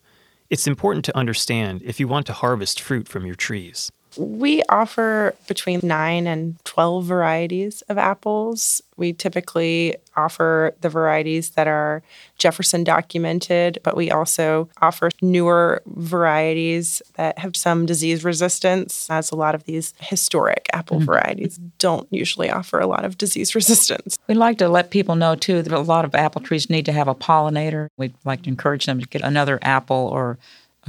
It's 0.50 0.66
important 0.66 1.04
to 1.04 1.16
understand 1.16 1.80
if 1.84 2.00
you 2.00 2.08
want 2.08 2.26
to 2.26 2.32
harvest 2.32 2.80
fruit 2.80 3.06
from 3.06 3.24
your 3.24 3.36
trees. 3.36 3.92
We 4.16 4.62
offer 4.68 5.34
between 5.46 5.80
9 5.82 6.26
and 6.26 6.62
12 6.64 7.04
varieties 7.04 7.82
of 7.88 7.98
apples. 7.98 8.82
We 8.96 9.12
typically 9.12 9.96
offer 10.16 10.74
the 10.80 10.88
varieties 10.88 11.50
that 11.50 11.66
are 11.66 12.02
Jefferson 12.36 12.84
documented, 12.84 13.78
but 13.82 13.96
we 13.96 14.10
also 14.10 14.68
offer 14.82 15.10
newer 15.22 15.82
varieties 15.86 17.00
that 17.14 17.38
have 17.38 17.56
some 17.56 17.86
disease 17.86 18.24
resistance, 18.24 19.08
as 19.10 19.30
a 19.30 19.36
lot 19.36 19.54
of 19.54 19.64
these 19.64 19.94
historic 20.00 20.68
apple 20.72 20.98
mm-hmm. 20.98 21.06
varieties 21.06 21.58
don't 21.78 22.08
usually 22.10 22.50
offer 22.50 22.78
a 22.78 22.86
lot 22.86 23.04
of 23.04 23.16
disease 23.16 23.54
resistance. 23.60 24.18
We'd 24.26 24.36
like 24.36 24.58
to 24.58 24.68
let 24.68 24.90
people 24.90 25.14
know, 25.14 25.34
too, 25.34 25.62
that 25.62 25.72
a 25.72 25.80
lot 25.80 26.04
of 26.04 26.14
apple 26.14 26.40
trees 26.40 26.68
need 26.68 26.86
to 26.86 26.92
have 26.92 27.08
a 27.08 27.14
pollinator. 27.14 27.88
We'd 27.96 28.14
like 28.24 28.42
to 28.42 28.48
encourage 28.48 28.86
them 28.86 29.00
to 29.00 29.06
get 29.06 29.22
another 29.22 29.58
apple 29.62 30.10
or 30.12 30.38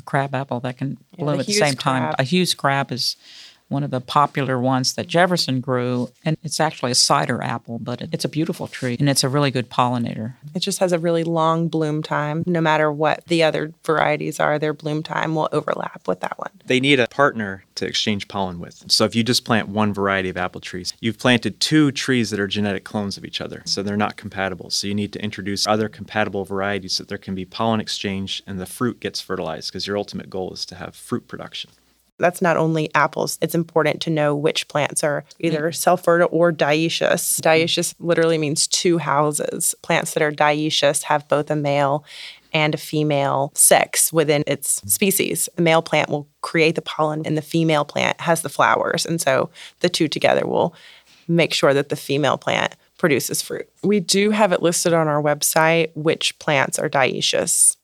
crab 0.01 0.33
apple 0.35 0.59
that 0.61 0.77
can 0.77 0.97
Yeah, 1.17 1.23
bloom 1.25 1.35
the 1.37 1.41
at 1.41 1.47
the 1.47 1.53
same 1.53 1.75
time. 1.75 2.13
A 2.19 2.23
Hewes 2.23 2.53
crab 2.53 2.91
is 2.91 3.15
one 3.71 3.83
of 3.83 3.91
the 3.91 4.01
popular 4.01 4.59
ones 4.59 4.93
that 4.93 5.07
Jefferson 5.07 5.61
grew, 5.61 6.11
and 6.25 6.37
it's 6.43 6.59
actually 6.59 6.91
a 6.91 6.95
cider 6.95 7.41
apple, 7.41 7.79
but 7.79 8.01
it's 8.01 8.25
a 8.25 8.29
beautiful 8.29 8.67
tree 8.67 8.97
and 8.99 9.09
it's 9.09 9.23
a 9.23 9.29
really 9.29 9.51
good 9.51 9.69
pollinator. 9.69 10.33
It 10.53 10.59
just 10.59 10.79
has 10.79 10.91
a 10.91 10.99
really 10.99 11.23
long 11.23 11.67
bloom 11.67 12.03
time. 12.03 12.43
No 12.45 12.61
matter 12.61 12.91
what 12.91 13.25
the 13.25 13.43
other 13.43 13.73
varieties 13.85 14.39
are, 14.39 14.59
their 14.59 14.73
bloom 14.73 15.03
time 15.03 15.35
will 15.35 15.49
overlap 15.51 16.07
with 16.07 16.19
that 16.19 16.37
one. 16.37 16.51
They 16.65 16.79
need 16.79 16.99
a 16.99 17.07
partner 17.07 17.63
to 17.75 17.85
exchange 17.85 18.27
pollen 18.27 18.59
with. 18.59 18.91
So 18.91 19.05
if 19.05 19.15
you 19.15 19.23
just 19.23 19.45
plant 19.45 19.69
one 19.69 19.93
variety 19.93 20.29
of 20.29 20.37
apple 20.37 20.61
trees, 20.61 20.93
you've 20.99 21.17
planted 21.17 21.59
two 21.59 21.91
trees 21.91 22.29
that 22.29 22.39
are 22.39 22.47
genetic 22.47 22.83
clones 22.83 23.17
of 23.17 23.25
each 23.25 23.41
other. 23.41 23.63
So 23.65 23.81
they're 23.81 23.97
not 23.97 24.17
compatible. 24.17 24.69
So 24.69 24.87
you 24.87 24.93
need 24.93 25.13
to 25.13 25.23
introduce 25.23 25.65
other 25.65 25.89
compatible 25.89 26.45
varieties 26.45 26.93
so 26.93 27.03
that 27.03 27.09
there 27.09 27.17
can 27.17 27.35
be 27.35 27.45
pollen 27.45 27.79
exchange 27.79 28.43
and 28.45 28.59
the 28.59 28.65
fruit 28.65 28.99
gets 28.99 29.21
fertilized 29.21 29.69
because 29.71 29.87
your 29.87 29.97
ultimate 29.97 30.29
goal 30.29 30.53
is 30.53 30.65
to 30.67 30.75
have 30.75 30.95
fruit 30.95 31.27
production. 31.27 31.71
That's 32.19 32.41
not 32.41 32.57
only 32.57 32.93
apples. 32.93 33.37
It's 33.41 33.55
important 33.55 34.01
to 34.01 34.09
know 34.09 34.35
which 34.35 34.67
plants 34.67 35.03
are 35.03 35.23
either 35.39 35.61
mm-hmm. 35.61 35.73
self 35.73 36.03
fertile 36.03 36.29
or 36.31 36.51
dioecious. 36.51 37.39
Mm-hmm. 37.39 37.49
Dioecious 37.49 37.95
literally 37.99 38.37
means 38.37 38.67
two 38.67 38.99
houses. 38.99 39.73
Plants 39.81 40.13
that 40.13 40.23
are 40.23 40.31
dioecious 40.31 41.03
have 41.03 41.27
both 41.27 41.49
a 41.49 41.55
male 41.55 42.05
and 42.53 42.75
a 42.75 42.77
female 42.77 43.51
sex 43.55 44.11
within 44.11 44.43
its 44.45 44.81
species. 44.91 45.47
The 45.55 45.61
male 45.61 45.81
plant 45.81 46.09
will 46.09 46.27
create 46.41 46.75
the 46.75 46.81
pollen, 46.81 47.23
and 47.25 47.37
the 47.37 47.41
female 47.41 47.85
plant 47.85 48.19
has 48.21 48.41
the 48.41 48.49
flowers. 48.49 49.05
And 49.05 49.21
so 49.21 49.49
the 49.79 49.89
two 49.89 50.07
together 50.07 50.45
will 50.45 50.75
make 51.27 51.53
sure 51.53 51.73
that 51.73 51.89
the 51.89 51.95
female 51.95 52.37
plant 52.37 52.75
produces 52.97 53.41
fruit. 53.41 53.67
We 53.83 53.99
do 53.99 54.31
have 54.31 54.51
it 54.51 54.61
listed 54.61 54.93
on 54.93 55.07
our 55.07 55.21
website 55.21 55.91
which 55.95 56.37
plants 56.39 56.77
are 56.77 56.89
dioecious. 56.89 57.77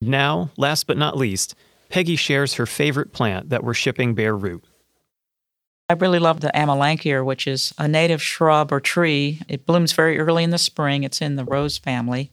Now, 0.00 0.50
last 0.56 0.86
but 0.86 0.96
not 0.96 1.16
least, 1.16 1.54
Peggy 1.90 2.16
shares 2.16 2.54
her 2.54 2.66
favorite 2.66 3.12
plant 3.12 3.50
that 3.50 3.62
we're 3.62 3.74
shipping 3.74 4.14
bare 4.14 4.36
root. 4.36 4.64
I 5.88 5.94
really 5.94 6.20
love 6.20 6.40
the 6.40 6.52
Amelanchier, 6.54 7.24
which 7.24 7.48
is 7.48 7.74
a 7.76 7.88
native 7.88 8.22
shrub 8.22 8.72
or 8.72 8.78
tree. 8.78 9.42
It 9.48 9.66
blooms 9.66 9.92
very 9.92 10.20
early 10.20 10.44
in 10.44 10.50
the 10.50 10.58
spring. 10.58 11.02
It's 11.02 11.20
in 11.20 11.34
the 11.34 11.44
rose 11.44 11.78
family. 11.78 12.30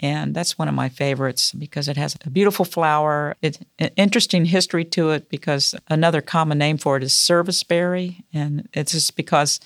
And 0.00 0.34
that's 0.34 0.58
one 0.58 0.68
of 0.68 0.74
my 0.74 0.88
favorites 0.88 1.52
because 1.52 1.86
it 1.86 1.98
has 1.98 2.16
a 2.24 2.30
beautiful 2.30 2.64
flower. 2.64 3.36
It's 3.42 3.58
an 3.78 3.90
interesting 3.96 4.46
history 4.46 4.86
to 4.86 5.10
it 5.10 5.28
because 5.28 5.74
another 5.88 6.22
common 6.22 6.56
name 6.56 6.78
for 6.78 6.96
it 6.96 7.02
is 7.02 7.14
serviceberry. 7.14 8.24
And 8.32 8.68
it's 8.72 8.92
just 8.92 9.16
because 9.16 9.60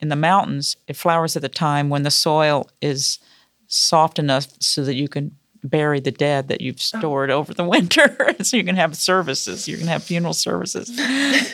in 0.00 0.08
the 0.08 0.16
mountains, 0.16 0.78
it 0.88 0.96
flowers 0.96 1.36
at 1.36 1.42
the 1.42 1.50
time 1.50 1.90
when 1.90 2.02
the 2.02 2.10
soil 2.10 2.68
is 2.80 3.18
soft 3.66 4.18
enough 4.18 4.48
so 4.58 4.84
that 4.84 4.94
you 4.94 5.06
can 5.06 5.36
bury 5.62 6.00
the 6.00 6.10
dead 6.10 6.48
that 6.48 6.60
you've 6.60 6.80
stored 6.80 7.30
over 7.30 7.52
the 7.54 7.64
winter. 7.76 8.34
so 8.42 8.56
you 8.56 8.64
can 8.64 8.76
have 8.76 8.96
services, 8.96 9.68
you 9.68 9.76
can 9.76 9.86
have 9.88 10.02
funeral 10.02 10.34
services. 10.34 10.90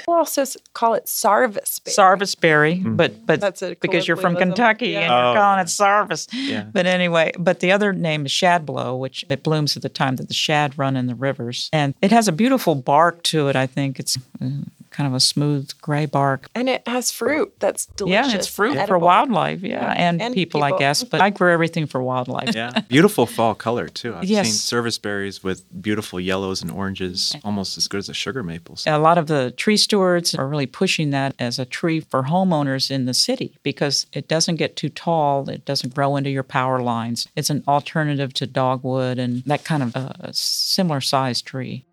We'll 0.06 0.18
also 0.18 0.44
call 0.72 0.94
it 0.94 1.06
sarvis. 1.06 1.80
berry. 1.82 1.94
Sarvisberry, 1.94 2.96
but 2.96 3.26
but 3.26 3.40
That's 3.40 3.62
a 3.62 3.74
because 3.80 4.06
you're 4.06 4.16
from. 4.16 4.36
Kentucky 4.36 4.88
Yeah. 4.90 5.00
and 5.00 5.10
you're 5.10 5.32
Oh. 5.32 5.34
calling 5.34 5.60
it 5.60 5.68
Sarvis. 5.68 6.28
Yeah. 6.32 6.64
But 6.72 6.86
anyway, 6.86 7.32
but 7.38 7.60
the 7.60 7.72
other 7.72 7.92
name 7.92 8.26
is 8.26 8.32
shadblow, 8.32 8.98
which 8.98 9.24
it 9.28 9.42
blooms 9.42 9.76
at 9.76 9.82
the 9.82 9.88
time 9.88 10.16
that 10.16 10.28
the 10.28 10.34
shad 10.34 10.78
run 10.78 10.96
in 10.96 11.06
the 11.06 11.14
rivers, 11.14 11.68
and 11.72 11.94
it 12.02 12.12
has 12.12 12.28
a 12.28 12.32
beautiful 12.32 12.74
bark 12.74 13.22
to 13.24 13.48
it. 13.48 13.56
I 13.56 13.66
think 13.66 13.98
it's 13.98 14.16
uh, 14.40 14.48
kind 14.96 15.06
of 15.06 15.14
a 15.14 15.20
smooth 15.20 15.70
gray 15.82 16.06
bark. 16.06 16.48
And 16.54 16.68
it 16.68 16.86
has 16.88 17.10
fruit 17.10 17.52
that's 17.60 17.86
delicious. 17.86 18.32
Yeah, 18.32 18.38
it's 18.38 18.46
fruit 18.46 18.78
for 18.86 18.98
wildlife. 18.98 19.62
Yeah, 19.62 19.92
and, 19.96 20.22
And 20.22 20.32
people, 20.34 20.62
I 20.64 20.76
guess. 20.78 21.04
But 21.04 21.20
I 21.20 21.30
grew 21.30 21.52
everything 21.52 21.86
for 21.86 22.02
wildlife. 22.02 22.54
Yeah. 22.54 22.80
Beautiful 22.88 23.26
fall 23.26 23.54
color 23.54 23.88
too. 23.88 24.14
I've 24.14 24.24
Yes. 24.24 24.46
seen 24.46 24.54
service 24.54 24.98
berries 24.98 25.42
with 25.44 25.64
beautiful 25.82 26.18
yellows 26.18 26.62
and 26.62 26.70
oranges, 26.70 27.36
almost 27.44 27.76
as 27.76 27.88
good 27.88 27.98
as 27.98 28.08
a 28.08 28.14
sugar 28.14 28.42
maple. 28.42 28.78
A 28.86 28.98
lot 28.98 29.18
of 29.18 29.26
the 29.26 29.52
tree 29.56 29.76
stewards 29.76 30.34
are 30.34 30.48
really 30.48 30.66
pushing 30.66 31.10
that 31.10 31.34
as 31.38 31.58
a 31.58 31.64
tree 31.64 32.00
for 32.00 32.24
homeowners 32.24 32.90
in 32.90 33.04
the 33.06 33.14
city 33.14 33.58
because 33.62 34.06
it 34.12 34.28
doesn't 34.28 34.56
get 34.56 34.76
too 34.76 34.88
tall. 34.88 35.48
It 35.50 35.64
doesn't 35.64 35.94
grow 35.94 36.16
into 36.16 36.30
your 36.30 36.42
power 36.42 36.80
lines. 36.80 37.28
It's 37.36 37.50
an 37.50 37.62
alternative 37.68 38.32
to 38.34 38.46
dogwood 38.46 39.18
and 39.18 39.42
that 39.44 39.64
kind 39.64 39.82
of 39.82 39.96
uh, 39.96 40.12
similar 40.32 41.00
sized 41.00 41.46
tree. 41.46 41.84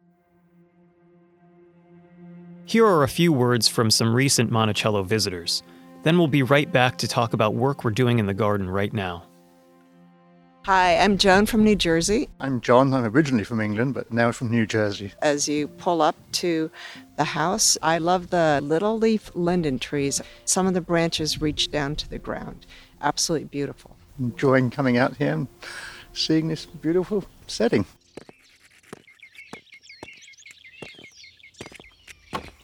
Here 2.66 2.86
are 2.86 3.04
a 3.04 3.10
few 3.10 3.34
words 3.34 3.68
from 3.68 3.92
some 3.92 4.16
recent 4.16 4.50
Monticello 4.50 5.04
visitors. 5.04 5.64
Then 6.04 6.18
we'll 6.18 6.28
be 6.28 6.44
right 6.44 6.72
back 6.72 6.98
to 7.00 7.10
talk 7.10 7.34
about 7.34 7.56
work 7.56 7.84
we're 7.84 7.92
doing 7.92 8.20
in 8.20 8.26
the 8.26 8.34
garden 8.34 8.70
right 8.70 8.94
now. 8.94 9.24
Hi, 10.64 10.98
I'm 10.98 11.18
Joan 11.18 11.46
from 11.46 11.66
New 11.66 11.76
Jersey. 11.76 12.30
I'm 12.40 12.62
John. 12.62 12.94
I'm 12.94 13.04
originally 13.04 13.44
from 13.44 13.60
England, 13.60 13.94
but 13.94 14.14
now 14.14 14.32
from 14.32 14.50
New 14.50 14.66
Jersey. 14.66 15.12
As 15.22 15.50
you 15.50 15.68
pull 15.68 16.02
up 16.02 16.16
to 16.34 16.72
the 17.18 17.26
house, 17.26 17.78
I 17.82 17.98
love 17.98 18.30
the 18.30 18.62
little 18.64 18.98
leaf 18.98 19.30
linden 19.36 19.78
trees. 19.78 20.22
Some 20.46 20.66
of 20.66 20.74
the 20.74 20.80
branches 20.80 21.42
reach 21.42 21.70
down 21.70 21.98
to 21.98 22.10
the 22.10 22.18
ground. 22.18 22.66
Absolutely 23.02 23.50
beautiful. 23.50 23.98
Enjoying 24.18 24.70
coming 24.70 24.98
out 24.98 25.18
here 25.18 25.34
and 25.34 25.48
seeing 26.14 26.48
this 26.48 26.66
beautiful 26.66 27.26
setting. 27.46 27.86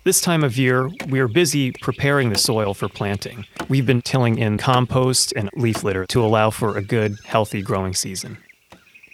This 0.09 0.21
time 0.21 0.43
of 0.43 0.57
year, 0.57 0.89
we 1.09 1.19
are 1.19 1.27
busy 1.27 1.71
preparing 1.71 2.31
the 2.31 2.37
soil 2.39 2.73
for 2.73 2.89
planting. 2.89 3.45
We've 3.67 3.85
been 3.85 4.01
tilling 4.01 4.39
in 4.39 4.57
compost 4.57 5.33
and 5.35 5.51
leaf 5.53 5.83
litter 5.83 6.07
to 6.07 6.25
allow 6.25 6.49
for 6.49 6.75
a 6.75 6.81
good, 6.81 7.19
healthy 7.25 7.61
growing 7.61 7.93
season. 7.93 8.39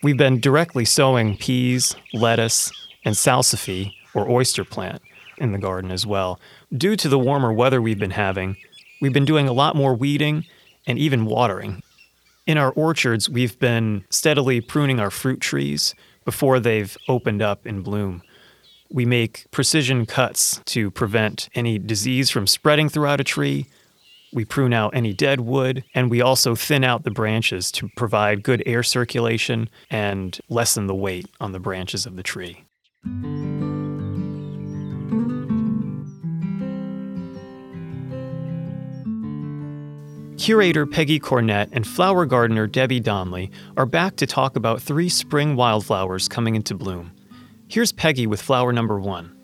We've 0.04 0.16
been 0.16 0.40
directly 0.40 0.86
sowing 0.86 1.36
peas, 1.36 1.98
lettuce, 2.14 2.72
and 3.04 3.14
salsify, 3.14 3.92
or 4.14 4.30
oyster 4.30 4.64
plant, 4.64 5.02
in 5.38 5.52
the 5.52 5.58
garden 5.58 5.92
as 5.92 6.06
well. 6.06 6.40
Due 6.72 6.96
to 6.96 7.10
the 7.10 7.20
warmer 7.20 7.52
weather 7.52 7.82
we've 7.82 8.00
been 8.00 8.12
having, 8.12 8.56
we've 9.02 9.12
been 9.12 9.26
doing 9.26 9.50
a 9.50 9.54
lot 9.54 9.76
more 9.76 9.96
weeding 9.96 10.46
and 10.88 10.98
even 10.98 11.26
watering. 11.26 11.84
In 12.48 12.58
our 12.58 12.72
orchards, 12.72 13.30
we've 13.30 13.60
been 13.60 14.06
steadily 14.10 14.62
pruning 14.62 15.02
our 15.02 15.12
fruit 15.12 15.42
trees 15.42 15.94
before 16.24 16.62
they've 16.62 16.98
opened 17.10 17.42
up 17.42 17.68
in 17.68 17.82
bloom. 17.82 18.22
We 18.96 19.06
make 19.06 19.52
precision 19.52 20.06
cuts 20.06 20.62
to 20.68 20.90
prevent 20.90 21.50
any 21.54 21.78
disease 21.78 22.30
from 22.30 22.48
spreading 22.48 22.88
throughout 22.88 23.20
a 23.20 23.26
tree. 23.26 23.66
We 24.32 24.46
prune 24.46 24.72
out 24.72 24.96
any 24.96 25.12
dead 25.12 25.42
wood, 25.42 25.84
and 25.94 26.10
we 26.10 26.22
also 26.22 26.56
thin 26.56 26.86
out 26.86 27.04
the 27.04 27.12
branches 27.12 27.74
to 27.74 27.90
provide 27.98 28.42
good 28.42 28.64
air 28.66 28.84
circulation 28.84 29.70
and 29.90 30.40
lessen 30.48 30.88
the 30.88 30.96
weight 30.96 31.28
on 31.42 31.52
the 31.52 31.60
branches 31.60 32.06
of 32.06 32.16
the 32.16 32.24
tree. 32.24 32.64
Curator 40.38 40.86
Peggy 40.86 41.20
Cornett 41.20 41.68
and 41.74 41.86
flower 41.86 42.26
gardener 42.26 42.66
Debbie 42.66 43.02
Donley 43.02 43.52
are 43.76 43.86
back 43.86 44.16
to 44.16 44.26
talk 44.26 44.56
about 44.56 44.82
three 44.82 45.10
spring 45.10 45.58
wildflowers 45.58 46.30
coming 46.30 46.56
into 46.56 46.74
bloom. 46.74 47.12
Here's 47.76 47.92
Peggy 47.92 48.26
with 48.26 48.42
flower 48.42 48.72
number 48.72 48.98
one. 49.02 49.36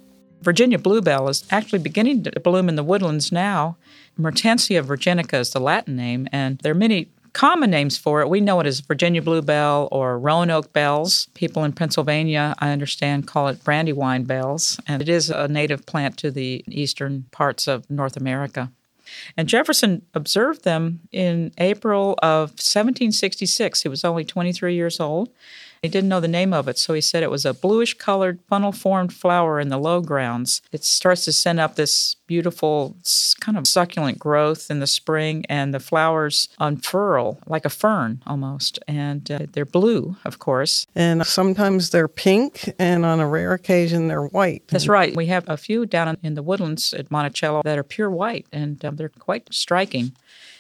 Virginia 0.42 0.80
bluebell 0.80 1.28
is 1.28 1.44
actually 1.52 1.80
beginning 1.80 2.24
to 2.24 2.40
bloom 2.40 2.70
in 2.70 2.78
the 2.78 2.82
woodlands 2.82 3.30
now. 3.30 3.76
Mertensia 4.18 4.82
virginica 4.82 5.38
is 5.38 5.50
the 5.50 5.60
Latin 5.60 5.98
name, 5.98 6.30
and 6.32 6.58
there 6.60 6.72
are 6.72 6.74
many 6.74 7.10
common 7.34 7.70
names 7.70 7.98
for 7.98 8.22
it. 8.22 8.30
We 8.30 8.40
know 8.40 8.62
it 8.62 8.68
as 8.68 8.80
Virginia 8.80 9.22
bluebell 9.22 9.90
or 9.92 10.18
Roanoke 10.18 10.72
bells. 10.72 11.28
People 11.34 11.66
in 11.66 11.74
Pennsylvania, 11.74 12.56
I 12.60 12.70
understand, 12.70 13.28
call 13.28 13.50
it 13.50 13.66
brandywine 13.66 14.24
bells, 14.24 14.80
and 14.88 15.02
it 15.02 15.10
is 15.10 15.30
a 15.30 15.50
native 15.50 15.86
plant 15.86 16.16
to 16.20 16.32
the 16.32 16.64
eastern 16.70 17.26
parts 17.32 17.68
of 17.68 17.90
North 17.90 18.16
America. 18.16 18.72
And 19.36 19.50
Jefferson 19.50 20.04
observed 20.14 20.64
them 20.64 21.02
in 21.12 21.52
April 21.58 22.18
of 22.24 22.52
1766. 22.52 23.82
He 23.82 23.90
was 23.90 24.06
only 24.06 24.24
23 24.24 24.74
years 24.74 25.02
old. 25.02 25.32
He 25.82 25.90
didn't 25.90 26.10
know 26.10 26.20
the 26.20 26.28
name 26.28 26.54
of 26.54 26.68
it, 26.68 26.78
so 26.78 26.94
he 26.94 27.02
said 27.02 27.24
it 27.24 27.32
was 27.32 27.44
a 27.44 27.56
bluish 27.56 27.96
colored 27.96 28.40
funnel 28.48 28.72
formed 28.72 29.12
flower 29.12 29.60
in 29.60 29.70
the 29.70 29.80
low 29.80 30.00
grounds. 30.00 30.62
It 30.72 30.84
starts 30.84 31.26
to 31.26 31.32
send 31.34 31.60
up 31.60 31.74
this 31.74 32.18
beautiful, 32.28 32.96
kind 33.40 33.58
of 33.58 33.66
succulent 33.66 34.20
growth 34.20 34.70
in 34.70 34.78
the 34.80 34.86
spring, 34.86 35.44
and 35.50 35.74
the 35.74 35.80
flowers 35.80 36.50
unfurl 36.60 37.40
like 37.48 37.66
a 37.66 37.70
fern 37.70 38.22
almost. 38.28 38.78
And 38.88 39.32
uh, 39.32 39.40
they're 39.54 39.66
blue, 39.66 40.18
of 40.24 40.38
course. 40.38 40.86
and 40.94 41.26
sometimes 41.26 41.90
they're 41.90 42.08
pink, 42.08 42.72
and 42.78 43.04
on 43.04 43.20
a 43.20 43.28
rare 43.28 43.54
occasion 43.54 44.08
they're 44.08 44.28
white. 44.28 44.68
That's 44.68 44.88
right. 44.88 45.16
We 45.16 45.26
have 45.28 45.50
a 45.50 45.58
few 45.58 45.88
down 45.88 46.16
in- 46.22 46.36
the 46.36 46.44
woodlands 46.44 46.94
at 46.94 47.10
Monticello 47.10 47.64
that 47.66 47.80
are 47.80 47.84
pure 47.84 48.12
white, 48.12 48.46
and 48.54 48.86
um, 48.86 48.98
they're 48.98 49.10
quite 49.10 49.52
striking. 49.52 50.12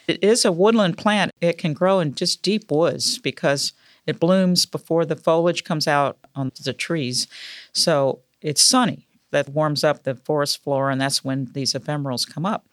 It 0.07 0.23
is 0.23 0.43
a 0.45 0.51
woodland 0.51 0.97
plant. 0.97 1.31
It 1.41 1.59
can 1.59 1.73
grow 1.73 1.99
in 1.99 2.15
just 2.15 2.41
deep 2.41 2.71
woods 2.71 3.19
because 3.19 3.71
it 4.07 4.19
blooms 4.19 4.65
before 4.65 5.05
the 5.05 5.15
foliage 5.15 5.63
comes 5.63 5.87
out 5.87 6.17
on 6.35 6.51
the 6.63 6.73
trees. 6.73 7.27
So 7.73 8.19
it's 8.41 8.61
sunny. 8.61 9.07
that 9.31 9.49
warms 9.49 9.83
up 9.83 10.03
the 10.03 10.15
forest 10.15 10.61
floor, 10.63 10.89
and 10.89 11.01
that's 11.01 11.23
when 11.23 11.49
these 11.53 11.73
ephemerals 11.73 12.29
come 12.29 12.45
up. 12.45 12.67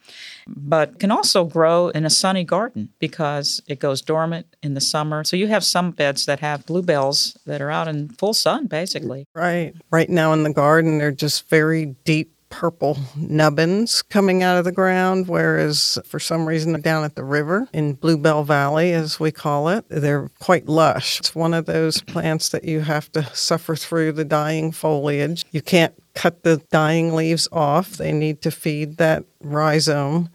But 0.47 0.99
can 0.99 1.11
also 1.11 1.45
grow 1.45 1.89
in 1.89 2.05
a 2.05 2.09
sunny 2.09 2.43
garden 2.43 2.89
because 2.99 3.61
it 3.67 3.79
goes 3.79 4.01
dormant 4.01 4.55
in 4.61 4.73
the 4.73 4.81
summer. 4.81 5.23
So 5.23 5.35
you 5.35 5.47
have 5.47 5.63
some 5.63 5.91
beds 5.91 6.25
that 6.25 6.39
have 6.41 6.65
bluebells 6.65 7.37
that 7.45 7.61
are 7.61 7.71
out 7.71 7.87
in 7.87 8.09
full 8.09 8.33
sun, 8.33 8.67
basically. 8.67 9.25
Right. 9.33 9.73
Right 9.91 10.09
now 10.09 10.33
in 10.33 10.43
the 10.43 10.53
garden, 10.53 10.97
they're 10.97 11.11
just 11.11 11.49
very 11.49 11.95
deep 12.03 12.33
purple 12.49 12.97
nubbins 13.15 14.01
coming 14.01 14.43
out 14.43 14.57
of 14.57 14.65
the 14.65 14.71
ground, 14.71 15.27
whereas 15.27 15.97
for 16.05 16.19
some 16.19 16.47
reason 16.47 16.79
down 16.81 17.03
at 17.03 17.15
the 17.15 17.23
river 17.23 17.67
in 17.73 17.93
Bluebell 17.93 18.43
Valley, 18.43 18.93
as 18.93 19.19
we 19.19 19.31
call 19.31 19.69
it, 19.69 19.85
they're 19.89 20.29
quite 20.39 20.67
lush. 20.67 21.19
It's 21.19 21.35
one 21.35 21.53
of 21.53 21.65
those 21.65 22.01
plants 22.01 22.49
that 22.49 22.63
you 22.63 22.81
have 22.81 23.11
to 23.13 23.23
suffer 23.35 23.75
through 23.75 24.13
the 24.13 24.25
dying 24.25 24.71
foliage. 24.71 25.45
You 25.51 25.61
can't 25.61 25.93
cut 26.13 26.43
the 26.43 26.61
dying 26.71 27.15
leaves 27.15 27.47
off, 27.51 27.91
they 27.91 28.11
need 28.11 28.41
to 28.41 28.51
feed 28.51 28.97
that 28.97 29.25
rhizome. 29.41 30.29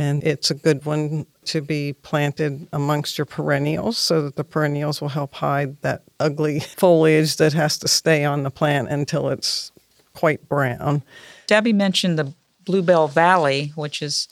And 0.00 0.22
it's 0.22 0.48
a 0.50 0.54
good 0.54 0.86
one 0.86 1.26
to 1.46 1.60
be 1.60 1.92
planted 1.92 2.68
amongst 2.72 3.18
your 3.18 3.24
perennials 3.24 3.98
so 3.98 4.22
that 4.22 4.36
the 4.36 4.44
perennials 4.44 5.00
will 5.00 5.08
help 5.08 5.34
hide 5.34 5.80
that 5.82 6.02
ugly 6.20 6.60
foliage 6.76 7.36
that 7.36 7.52
has 7.52 7.78
to 7.78 7.88
stay 7.88 8.24
on 8.24 8.44
the 8.44 8.50
plant 8.50 8.88
until 8.88 9.28
it's 9.28 9.72
quite 10.14 10.48
brown. 10.48 11.02
Debbie 11.48 11.72
mentioned 11.72 12.16
the 12.16 12.32
Bluebell 12.64 13.08
Valley, 13.08 13.72
which 13.74 14.00
is 14.02 14.28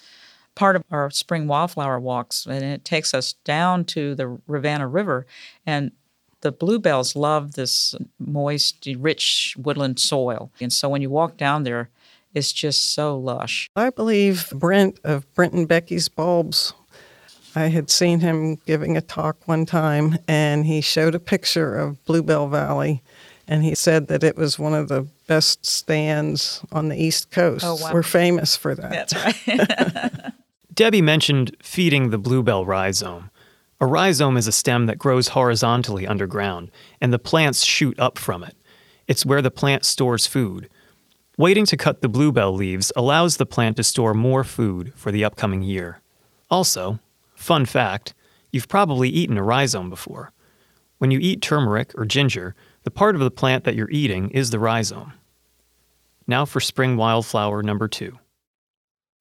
part 0.54 0.76
of 0.76 0.84
our 0.90 1.10
spring 1.10 1.48
wildflower 1.48 1.98
walks, 1.98 2.46
and 2.46 2.62
it 2.62 2.84
takes 2.84 3.12
us 3.12 3.32
down 3.44 3.84
to 3.86 4.14
the 4.14 4.38
Rivanna 4.46 4.86
River. 4.86 5.26
And 5.66 5.90
the 6.42 6.52
bluebells 6.52 7.16
love 7.16 7.54
this 7.54 7.94
moist, 8.18 8.86
rich 8.98 9.56
woodland 9.58 9.98
soil. 9.98 10.52
And 10.60 10.72
so 10.72 10.88
when 10.88 11.02
you 11.02 11.10
walk 11.10 11.36
down 11.36 11.64
there, 11.64 11.88
it's 12.34 12.52
just 12.52 12.92
so 12.94 13.18
lush. 13.18 13.70
I 13.74 13.90
believe 13.90 14.50
Brent 14.54 15.00
of 15.02 15.32
Brent 15.34 15.54
and 15.54 15.66
Becky's 15.66 16.08
Bulbs. 16.08 16.74
I 17.54 17.68
had 17.68 17.90
seen 17.90 18.20
him 18.20 18.56
giving 18.66 18.98
a 18.98 19.00
talk 19.00 19.48
one 19.48 19.64
time, 19.64 20.18
and 20.28 20.66
he 20.66 20.82
showed 20.82 21.14
a 21.14 21.18
picture 21.18 21.74
of 21.74 22.04
Bluebell 22.04 22.48
Valley 22.48 23.02
and 23.48 23.62
he 23.62 23.74
said 23.74 24.08
that 24.08 24.24
it 24.24 24.36
was 24.36 24.58
one 24.58 24.74
of 24.74 24.88
the 24.88 25.06
best 25.26 25.64
stands 25.64 26.62
on 26.72 26.88
the 26.88 27.00
East 27.00 27.30
Coast. 27.30 27.64
Oh, 27.64 27.76
wow. 27.76 27.92
We're 27.92 28.02
famous 28.02 28.56
for 28.56 28.74
that. 28.74 28.90
That's 29.10 29.46
right. 29.46 30.32
Debbie 30.74 31.02
mentioned 31.02 31.56
feeding 31.62 32.10
the 32.10 32.18
bluebell 32.18 32.66
rhizome. 32.66 33.30
A 33.80 33.86
rhizome 33.86 34.36
is 34.36 34.46
a 34.46 34.52
stem 34.52 34.86
that 34.86 34.98
grows 34.98 35.28
horizontally 35.28 36.06
underground, 36.06 36.70
and 37.00 37.12
the 37.12 37.18
plants 37.18 37.62
shoot 37.62 37.98
up 37.98 38.18
from 38.18 38.42
it. 38.42 38.56
It's 39.06 39.26
where 39.26 39.42
the 39.42 39.50
plant 39.50 39.84
stores 39.84 40.26
food. 40.26 40.68
Waiting 41.38 41.66
to 41.66 41.76
cut 41.76 42.00
the 42.00 42.08
bluebell 42.08 42.52
leaves 42.52 42.90
allows 42.96 43.36
the 43.36 43.46
plant 43.46 43.76
to 43.76 43.84
store 43.84 44.14
more 44.14 44.42
food 44.44 44.92
for 44.96 45.12
the 45.12 45.24
upcoming 45.24 45.62
year. 45.62 46.00
Also, 46.50 46.98
fun 47.34 47.66
fact 47.66 48.14
you've 48.50 48.68
probably 48.68 49.10
eaten 49.10 49.36
a 49.36 49.42
rhizome 49.42 49.90
before. 49.90 50.32
When 50.98 51.10
you 51.10 51.18
eat 51.20 51.42
turmeric 51.42 51.92
or 51.94 52.06
ginger, 52.06 52.54
the 52.86 52.90
part 52.92 53.16
of 53.16 53.20
the 53.20 53.32
plant 53.32 53.64
that 53.64 53.74
you're 53.74 53.90
eating 53.90 54.30
is 54.30 54.50
the 54.50 54.60
rhizome. 54.60 55.12
Now 56.28 56.44
for 56.44 56.60
spring 56.60 56.96
wildflower 56.96 57.64
number 57.64 57.88
two. 57.88 58.20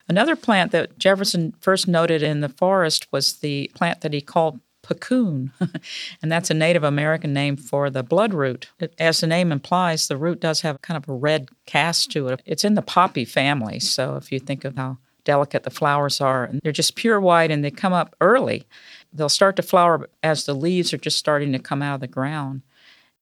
Another 0.07 0.35
plant 0.35 0.71
that 0.71 0.99
Jefferson 0.99 1.55
first 1.61 1.87
noted 1.87 2.21
in 2.21 2.41
the 2.41 2.49
forest 2.49 3.07
was 3.11 3.37
the 3.37 3.71
plant 3.73 4.01
that 4.01 4.13
he 4.13 4.21
called 4.21 4.59
puccoon, 4.83 5.49
and 6.21 6.31
that's 6.31 6.51
a 6.51 6.53
Native 6.53 6.83
American 6.83 7.33
name 7.33 7.57
for 7.57 7.89
the 7.89 8.03
bloodroot. 8.03 8.65
As 8.99 9.21
the 9.21 9.25
name 9.25 9.51
implies, 9.51 10.07
the 10.07 10.15
root 10.15 10.39
does 10.39 10.61
have 10.61 10.83
kind 10.83 10.95
of 10.95 11.09
a 11.09 11.17
red 11.17 11.49
cast 11.65 12.11
to 12.11 12.27
it. 12.27 12.43
It's 12.45 12.63
in 12.63 12.75
the 12.75 12.83
poppy 12.83 13.25
family, 13.25 13.79
so 13.79 14.15
if 14.15 14.31
you 14.31 14.39
think 14.39 14.63
of 14.63 14.75
how 14.75 14.99
delicate 15.23 15.63
the 15.63 15.71
flowers 15.71 16.21
are, 16.21 16.43
and 16.43 16.61
they're 16.61 16.71
just 16.71 16.95
pure 16.95 17.19
white 17.19 17.49
and 17.49 17.65
they 17.65 17.71
come 17.71 17.93
up 17.93 18.15
early. 18.21 18.67
They'll 19.11 19.27
start 19.27 19.55
to 19.55 19.63
flower 19.63 20.07
as 20.21 20.45
the 20.45 20.53
leaves 20.53 20.93
are 20.93 20.99
just 20.99 21.17
starting 21.17 21.51
to 21.53 21.57
come 21.57 21.81
out 21.81 21.95
of 21.95 22.01
the 22.01 22.07
ground. 22.07 22.61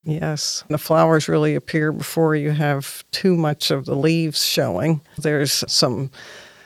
Yes, 0.06 0.64
the 0.70 0.78
flowers 0.78 1.30
really 1.30 1.56
appear 1.56 1.92
before 1.92 2.36
you 2.36 2.52
have 2.52 3.04
too 3.12 3.36
much 3.36 3.72
of 3.72 3.86
the 3.86 3.96
leaves 3.96 4.44
showing. 4.44 5.02
There's 5.18 5.64
some 5.72 6.12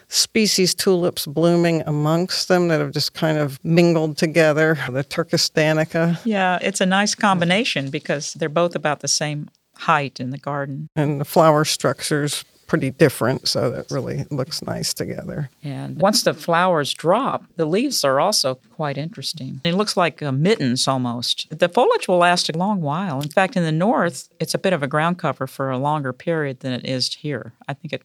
species 0.08 0.74
tulips 0.74 1.26
blooming 1.26 1.84
amongst 1.86 2.48
them 2.48 2.70
that 2.70 2.80
have 2.80 2.92
just 2.92 3.14
kind 3.14 3.38
of 3.38 3.64
mingled 3.64 4.18
together. 4.18 4.78
The 4.90 5.04
Turkestanica. 5.04 6.20
Yeah, 6.24 6.60
it's 6.62 6.82
a 6.82 6.86
nice 6.86 7.14
combination 7.14 7.90
because 7.90 8.34
they're 8.34 8.50
both 8.50 8.76
about 8.76 9.02
the 9.02 9.08
same 9.08 9.50
height 9.76 10.20
in 10.20 10.32
the 10.32 10.38
garden. 10.38 10.90
And 10.96 11.22
the 11.22 11.26
flower 11.26 11.66
structures 11.66 12.44
pretty 12.68 12.92
different, 12.92 13.48
so 13.48 13.72
that 13.72 13.90
really 13.90 14.26
looks 14.30 14.62
nice 14.62 14.94
together. 14.94 15.50
And 15.64 16.00
once 16.00 16.24
the 16.24 16.34
flowers 16.34 16.94
drop, 16.94 17.46
the 17.56 17.66
leaves 17.66 18.04
are 18.04 18.20
also 18.20 18.56
quite 18.76 18.98
interesting. 18.98 19.62
It 19.64 19.74
looks 19.74 19.98
like 19.98 20.22
uh, 20.22 20.32
mittens 20.32 20.88
almost. 20.88 21.48
The 21.50 21.70
foliage 21.70 22.08
will 22.08 22.18
last 22.18 22.50
a 22.50 22.58
long 22.58 22.82
while. 22.82 23.22
In 23.22 23.30
fact, 23.30 23.56
in 23.56 23.64
the 23.64 23.72
north, 23.72 24.30
it's 24.40 24.54
a 24.54 24.60
bit 24.60 24.74
of 24.74 24.84
a 24.84 24.88
ground 24.88 25.18
cover 25.18 25.48
for 25.48 25.72
a 25.72 25.78
longer 25.78 26.14
period 26.14 26.60
than 26.60 26.74
it 26.74 26.86
is 26.86 27.14
here. 27.16 27.54
I 27.68 27.74
think 27.74 27.94
it 27.94 28.04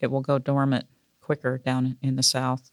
it 0.00 0.10
will 0.10 0.20
go 0.20 0.38
dormant 0.38 0.86
quicker 1.22 1.58
down 1.58 1.96
in 2.02 2.16
the 2.16 2.22
south. 2.22 2.70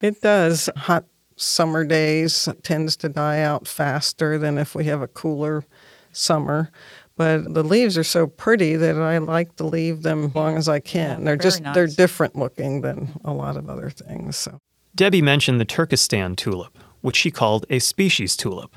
It 0.00 0.20
does. 0.20 0.68
Hot 0.76 1.04
summer 1.36 1.84
days 1.84 2.48
tends 2.62 2.96
to 2.96 3.08
die 3.08 3.40
out 3.40 3.68
faster 3.68 4.36
than 4.36 4.58
if 4.58 4.74
we 4.74 4.84
have 4.86 5.00
a 5.00 5.06
cooler 5.06 5.64
summer. 6.10 6.70
But 7.16 7.54
the 7.54 7.64
leaves 7.64 7.96
are 7.96 8.04
so 8.04 8.26
pretty 8.26 8.76
that 8.76 8.96
I 8.96 9.16
like 9.18 9.56
to 9.56 9.64
leave 9.64 10.02
them 10.02 10.26
as 10.26 10.34
long 10.34 10.56
as 10.56 10.68
I 10.68 10.80
can. 10.80 11.20
Yeah, 11.20 11.24
they're 11.24 11.36
just 11.36 11.62
nice. 11.62 11.74
they're 11.74 11.86
different 11.86 12.36
looking 12.36 12.82
than 12.82 13.18
a 13.24 13.32
lot 13.32 13.56
of 13.56 13.70
other 13.70 13.88
things. 13.88 14.36
So 14.36 14.60
Debbie 14.94 15.22
mentioned 15.22 15.58
the 15.58 15.64
Turkestan 15.64 16.36
tulip, 16.36 16.78
which 17.00 17.16
she 17.16 17.30
called 17.30 17.64
a 17.70 17.78
species 17.78 18.36
tulip. 18.36 18.76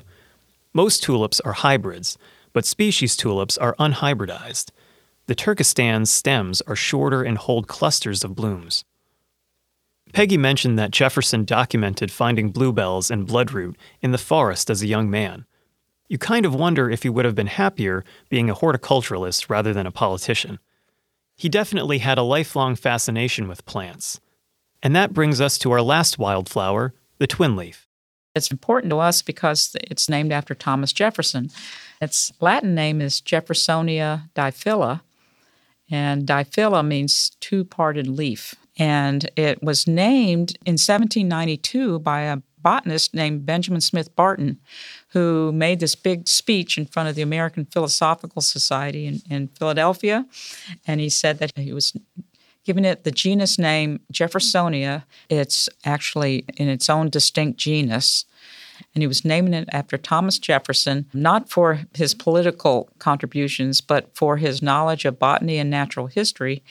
Most 0.72 1.02
tulips 1.02 1.40
are 1.40 1.52
hybrids, 1.52 2.16
but 2.52 2.64
species 2.64 3.16
tulips 3.16 3.58
are 3.58 3.74
unhybridized. 3.78 4.70
The 5.26 5.34
Turkestan's 5.34 6.10
stems 6.10 6.60
are 6.62 6.76
shorter 6.76 7.22
and 7.22 7.38
hold 7.38 7.68
clusters 7.68 8.24
of 8.24 8.34
blooms. 8.34 8.84
Peggy 10.12 10.36
mentioned 10.36 10.78
that 10.78 10.90
Jefferson 10.90 11.44
documented 11.44 12.10
finding 12.10 12.50
bluebells 12.50 13.10
and 13.10 13.28
bloodroot 13.28 13.76
in 14.00 14.10
the 14.10 14.18
forest 14.18 14.70
as 14.70 14.82
a 14.82 14.86
young 14.88 15.10
man. 15.10 15.44
You 16.10 16.18
kind 16.18 16.44
of 16.44 16.52
wonder 16.52 16.90
if 16.90 17.04
he 17.04 17.08
would 17.08 17.24
have 17.24 17.36
been 17.36 17.46
happier 17.46 18.04
being 18.28 18.50
a 18.50 18.54
horticulturalist 18.54 19.48
rather 19.48 19.72
than 19.72 19.86
a 19.86 19.92
politician. 19.92 20.58
He 21.36 21.48
definitely 21.48 21.98
had 21.98 22.18
a 22.18 22.22
lifelong 22.22 22.74
fascination 22.74 23.46
with 23.46 23.64
plants. 23.64 24.20
And 24.82 24.94
that 24.96 25.14
brings 25.14 25.40
us 25.40 25.56
to 25.58 25.70
our 25.70 25.80
last 25.80 26.18
wildflower, 26.18 26.94
the 27.18 27.28
twin 27.28 27.54
leaf. 27.54 27.86
It's 28.34 28.50
important 28.50 28.90
to 28.90 28.98
us 28.98 29.22
because 29.22 29.76
it's 29.88 30.08
named 30.08 30.32
after 30.32 30.52
Thomas 30.52 30.92
Jefferson. 30.92 31.48
Its 32.02 32.32
Latin 32.40 32.74
name 32.74 33.00
is 33.00 33.20
Jeffersonia 33.20 34.30
diphylla, 34.34 35.02
and 35.92 36.26
diphylla 36.26 36.84
means 36.84 37.30
two 37.38 37.64
parted 37.64 38.08
leaf. 38.08 38.56
And 38.76 39.30
it 39.36 39.62
was 39.62 39.86
named 39.86 40.58
in 40.66 40.72
1792 40.72 42.00
by 42.00 42.22
a 42.22 42.38
botanist 42.62 43.14
named 43.14 43.46
Benjamin 43.46 43.80
Smith 43.80 44.14
Barton, 44.16 44.58
who 45.10 45.50
made 45.52 45.80
this 45.80 45.94
big 45.94 46.28
speech 46.28 46.78
in 46.78 46.86
front 46.86 47.08
of 47.08 47.14
the 47.14 47.22
American 47.22 47.64
Philosophical 47.64 48.42
Society 48.42 49.06
in, 49.06 49.20
in 49.28 49.48
Philadelphia. 49.48 50.26
And 50.86 51.00
he 51.00 51.08
said 51.08 51.38
that 51.38 51.56
he 51.56 51.72
was 51.72 51.92
giving 52.64 52.84
it 52.84 53.04
the 53.04 53.10
genus 53.10 53.58
name 53.58 54.00
Jeffersonia. 54.12 55.04
It's 55.28 55.68
actually 55.84 56.44
in 56.56 56.68
its 56.68 56.88
own 56.88 57.10
distinct 57.10 57.58
genus. 57.58 58.24
And 58.94 59.02
he 59.02 59.08
was 59.08 59.24
naming 59.24 59.54
it 59.54 59.68
after 59.72 59.98
Thomas 59.98 60.38
Jefferson, 60.38 61.06
not 61.12 61.50
for 61.50 61.80
his 61.94 62.14
political 62.14 62.88
contributions, 62.98 63.80
but 63.80 64.14
for 64.16 64.36
his 64.36 64.62
knowledge 64.62 65.04
of 65.04 65.18
botany 65.18 65.58
and 65.58 65.70
natural 65.70 66.06
history, 66.06 66.62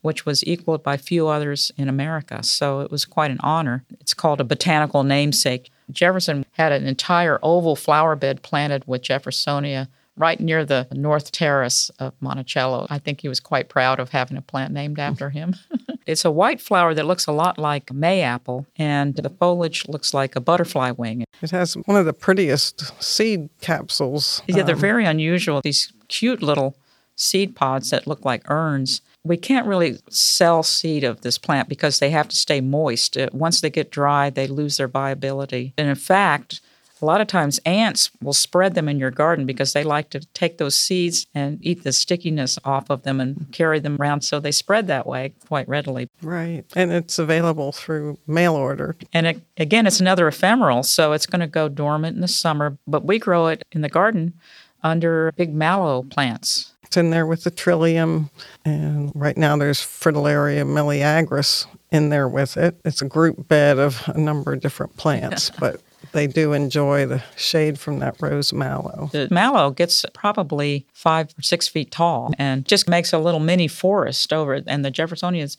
which 0.00 0.24
was 0.24 0.44
equaled 0.46 0.82
by 0.82 0.96
few 0.96 1.28
others 1.28 1.70
in 1.76 1.88
America. 1.88 2.42
So 2.42 2.80
it 2.80 2.90
was 2.90 3.04
quite 3.04 3.30
an 3.30 3.40
honor. 3.40 3.84
It's 4.00 4.14
called 4.14 4.40
a 4.40 4.44
botanical 4.44 5.04
namesake. 5.04 5.70
Jefferson 5.90 6.44
had 6.52 6.72
an 6.72 6.86
entire 6.86 7.38
oval 7.42 7.76
flower 7.76 8.16
bed 8.16 8.42
planted 8.42 8.84
with 8.86 9.02
Jeffersonia 9.02 9.88
right 10.16 10.40
near 10.40 10.64
the 10.64 10.86
north 10.92 11.30
terrace 11.30 11.90
of 12.00 12.12
Monticello. 12.20 12.86
I 12.90 12.98
think 12.98 13.20
he 13.20 13.28
was 13.28 13.38
quite 13.38 13.68
proud 13.68 14.00
of 14.00 14.08
having 14.10 14.36
a 14.36 14.42
plant 14.42 14.72
named 14.72 14.98
after 14.98 15.30
him. 15.30 15.54
it's 16.06 16.24
a 16.24 16.30
white 16.30 16.60
flower 16.60 16.92
that 16.92 17.06
looks 17.06 17.26
a 17.26 17.32
lot 17.32 17.56
like 17.56 17.90
a 17.90 17.94
mayapple, 17.94 18.66
and 18.76 19.14
the 19.14 19.30
foliage 19.30 19.86
looks 19.86 20.12
like 20.12 20.34
a 20.34 20.40
butterfly 20.40 20.90
wing. 20.90 21.24
it 21.40 21.50
has 21.52 21.74
one 21.86 21.96
of 21.96 22.04
the 22.04 22.12
prettiest 22.12 23.00
seed 23.02 23.48
capsules. 23.60 24.42
Yeah, 24.48 24.64
they're 24.64 24.74
Um, 24.74 24.80
very 24.80 25.04
unusual. 25.04 25.60
These 25.62 25.92
cute 26.08 26.42
little 26.42 26.76
seed 27.14 27.54
pods 27.54 27.90
that 27.90 28.06
look 28.08 28.24
like 28.24 28.42
urns. 28.50 29.00
We 29.28 29.36
can't 29.36 29.66
really 29.66 29.98
sell 30.08 30.62
seed 30.62 31.04
of 31.04 31.20
this 31.20 31.38
plant 31.38 31.68
because 31.68 31.98
they 31.98 32.10
have 32.10 32.28
to 32.28 32.36
stay 32.36 32.60
moist. 32.60 33.16
Uh, 33.16 33.28
Once 33.32 33.60
they 33.60 33.70
get 33.70 33.90
dry, 33.92 34.30
they 34.30 34.46
lose 34.48 34.78
their 34.78 34.88
viability. 34.88 35.74
And 35.78 35.88
in 35.88 35.94
fact, 35.94 36.60
A 37.00 37.06
lot 37.06 37.20
of 37.20 37.28
times, 37.28 37.60
ants 37.64 38.10
will 38.20 38.32
spread 38.32 38.74
them 38.74 38.88
in 38.88 38.98
your 38.98 39.12
garden 39.12 39.46
because 39.46 39.72
they 39.72 39.84
like 39.84 40.10
to 40.10 40.20
take 40.34 40.58
those 40.58 40.74
seeds 40.74 41.26
and 41.32 41.58
eat 41.62 41.84
the 41.84 41.92
stickiness 41.92 42.58
off 42.64 42.90
of 42.90 43.02
them 43.04 43.20
and 43.20 43.46
carry 43.52 43.78
them 43.78 43.96
around. 44.00 44.22
So 44.22 44.40
they 44.40 44.50
spread 44.50 44.88
that 44.88 45.06
way 45.06 45.32
quite 45.46 45.68
readily. 45.68 46.08
Right. 46.22 46.64
And 46.74 46.90
it's 46.90 47.18
available 47.18 47.70
through 47.70 48.18
mail 48.26 48.54
order. 48.54 48.96
And 49.12 49.26
it, 49.28 49.40
again, 49.56 49.86
it's 49.86 50.00
another 50.00 50.26
ephemeral, 50.26 50.82
so 50.82 51.12
it's 51.12 51.26
going 51.26 51.40
to 51.40 51.46
go 51.46 51.68
dormant 51.68 52.16
in 52.16 52.20
the 52.20 52.28
summer, 52.28 52.76
but 52.86 53.04
we 53.04 53.18
grow 53.18 53.46
it 53.46 53.62
in 53.70 53.82
the 53.82 53.88
garden 53.88 54.34
under 54.82 55.32
big 55.36 55.54
mallow 55.54 56.02
plants. 56.02 56.72
It's 56.88 56.96
in 56.96 57.10
there 57.10 57.26
with 57.26 57.44
the 57.44 57.50
trillium, 57.50 58.30
and 58.64 59.12
right 59.14 59.36
now 59.36 59.58
there's 59.58 59.78
Fritillaria 59.78 60.64
meleagris 60.64 61.66
in 61.90 62.08
there 62.08 62.26
with 62.26 62.56
it. 62.56 62.80
It's 62.82 63.02
a 63.02 63.04
group 63.04 63.46
bed 63.46 63.78
of 63.78 64.08
a 64.08 64.18
number 64.18 64.54
of 64.54 64.60
different 64.60 64.96
plants, 64.96 65.50
but 65.60 65.82
they 66.12 66.26
do 66.26 66.54
enjoy 66.54 67.04
the 67.04 67.22
shade 67.36 67.78
from 67.78 67.98
that 67.98 68.16
rose 68.22 68.54
mallow. 68.54 69.10
The 69.12 69.28
mallow 69.30 69.70
gets 69.70 70.06
probably 70.14 70.86
five 70.94 71.34
or 71.38 71.42
six 71.42 71.68
feet 71.68 71.90
tall 71.90 72.32
and 72.38 72.64
just 72.64 72.88
makes 72.88 73.12
a 73.12 73.18
little 73.18 73.40
mini 73.40 73.68
forest 73.68 74.32
over 74.32 74.54
it. 74.54 74.64
And 74.66 74.82
the 74.82 74.90
Jeffersonia 74.90 75.42
is 75.42 75.58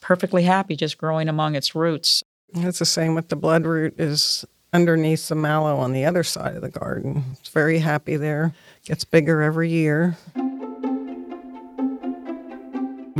perfectly 0.00 0.44
happy 0.44 0.76
just 0.76 0.96
growing 0.96 1.28
among 1.28 1.56
its 1.56 1.74
roots. 1.74 2.24
It's 2.54 2.78
the 2.78 2.86
same 2.86 3.14
with 3.14 3.28
the 3.28 3.36
bloodroot 3.36 4.00
is 4.00 4.46
underneath 4.72 5.28
the 5.28 5.34
mallow 5.34 5.76
on 5.76 5.92
the 5.92 6.06
other 6.06 6.22
side 6.22 6.56
of 6.56 6.62
the 6.62 6.70
garden. 6.70 7.36
It's 7.38 7.50
very 7.50 7.80
happy 7.80 8.16
there. 8.16 8.54
Gets 8.86 9.04
bigger 9.04 9.42
every 9.42 9.68
year. 9.68 10.16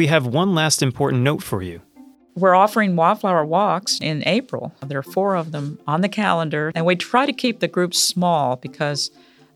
We 0.00 0.06
have 0.06 0.24
one 0.24 0.54
last 0.54 0.82
important 0.82 1.24
note 1.24 1.42
for 1.42 1.62
you. 1.62 1.82
We're 2.34 2.54
offering 2.54 2.96
wildflower 2.96 3.44
walks 3.44 3.98
in 4.00 4.26
April. 4.26 4.72
There 4.86 4.98
are 4.98 5.02
four 5.02 5.34
of 5.34 5.52
them 5.52 5.78
on 5.86 6.00
the 6.00 6.08
calendar, 6.08 6.72
and 6.74 6.86
we 6.86 6.96
try 6.96 7.26
to 7.26 7.34
keep 7.34 7.60
the 7.60 7.68
groups 7.68 7.98
small 7.98 8.56
because 8.56 9.10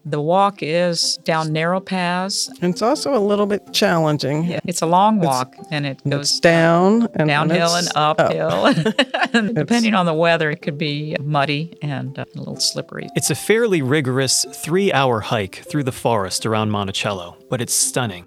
the 0.04 0.20
walk 0.20 0.58
is 0.62 1.16
down 1.24 1.54
narrow 1.54 1.80
paths. 1.80 2.48
And 2.60 2.74
it's 2.74 2.82
also 2.82 3.14
a 3.14 3.24
little 3.24 3.46
bit 3.46 3.72
challenging. 3.72 4.44
Yeah, 4.44 4.60
it's 4.66 4.82
a 4.82 4.86
long 4.86 5.18
walk, 5.18 5.54
it's, 5.58 5.68
and 5.70 5.86
it 5.86 6.06
goes 6.06 6.38
down 6.40 7.08
and 7.14 7.26
downhill 7.26 7.74
and 7.74 7.88
uphill. 7.94 8.66
Up. 8.66 8.76
and 9.32 9.54
depending 9.54 9.94
on 9.94 10.04
the 10.04 10.12
weather, 10.12 10.50
it 10.50 10.60
could 10.60 10.76
be 10.76 11.16
muddy 11.22 11.74
and 11.80 12.18
uh, 12.18 12.26
a 12.34 12.38
little 12.38 12.60
slippery. 12.60 13.08
It's 13.16 13.30
a 13.30 13.34
fairly 13.34 13.80
rigorous 13.80 14.44
three-hour 14.52 15.20
hike 15.20 15.64
through 15.70 15.84
the 15.84 15.90
forest 15.90 16.44
around 16.44 16.70
Monticello, 16.70 17.38
but 17.48 17.62
it's 17.62 17.72
stunning. 17.72 18.26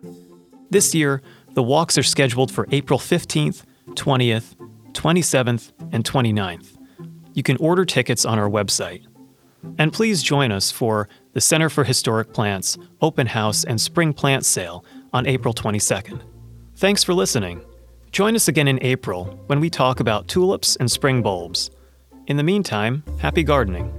This 0.71 0.95
year, 0.95 1.21
the 1.57 1.63
walks 1.63 1.97
are 1.97 2.03
scheduled 2.03 2.51
for 2.51 2.67
April 2.71 2.99
15th 2.99 3.63
20th, 3.95 4.55
27th, 4.91 5.71
and 5.91 6.03
29th. 6.03 6.77
You 7.33 7.41
can 7.41 7.57
order 7.57 7.83
tickets 7.83 8.25
on 8.25 8.37
our 8.37 8.47
website. 8.47 9.07
And 9.79 9.91
please 9.91 10.21
join 10.21 10.51
us 10.51 10.69
for 10.69 11.09
the 11.33 11.41
Center 11.41 11.67
for 11.71 11.83
Historic 11.83 12.31
Plants 12.31 12.77
open 13.01 13.25
house 13.25 13.63
and 13.63 13.81
spring 13.81 14.13
plant 14.13 14.45
sale 14.45 14.85
on 15.13 15.25
April 15.25 15.51
22nd. 15.51 16.21
Thanks 16.75 17.03
for 17.03 17.15
listening. 17.15 17.65
Join 18.11 18.35
us 18.35 18.47
again 18.47 18.67
in 18.67 18.77
April 18.83 19.25
when 19.47 19.59
we 19.59 19.71
talk 19.71 19.99
about 19.99 20.27
tulips 20.27 20.75
and 20.75 20.91
spring 20.91 21.23
bulbs. 21.23 21.71
In 22.27 22.37
the 22.37 22.43
meantime, 22.43 23.03
happy 23.17 23.41
gardening. 23.41 23.91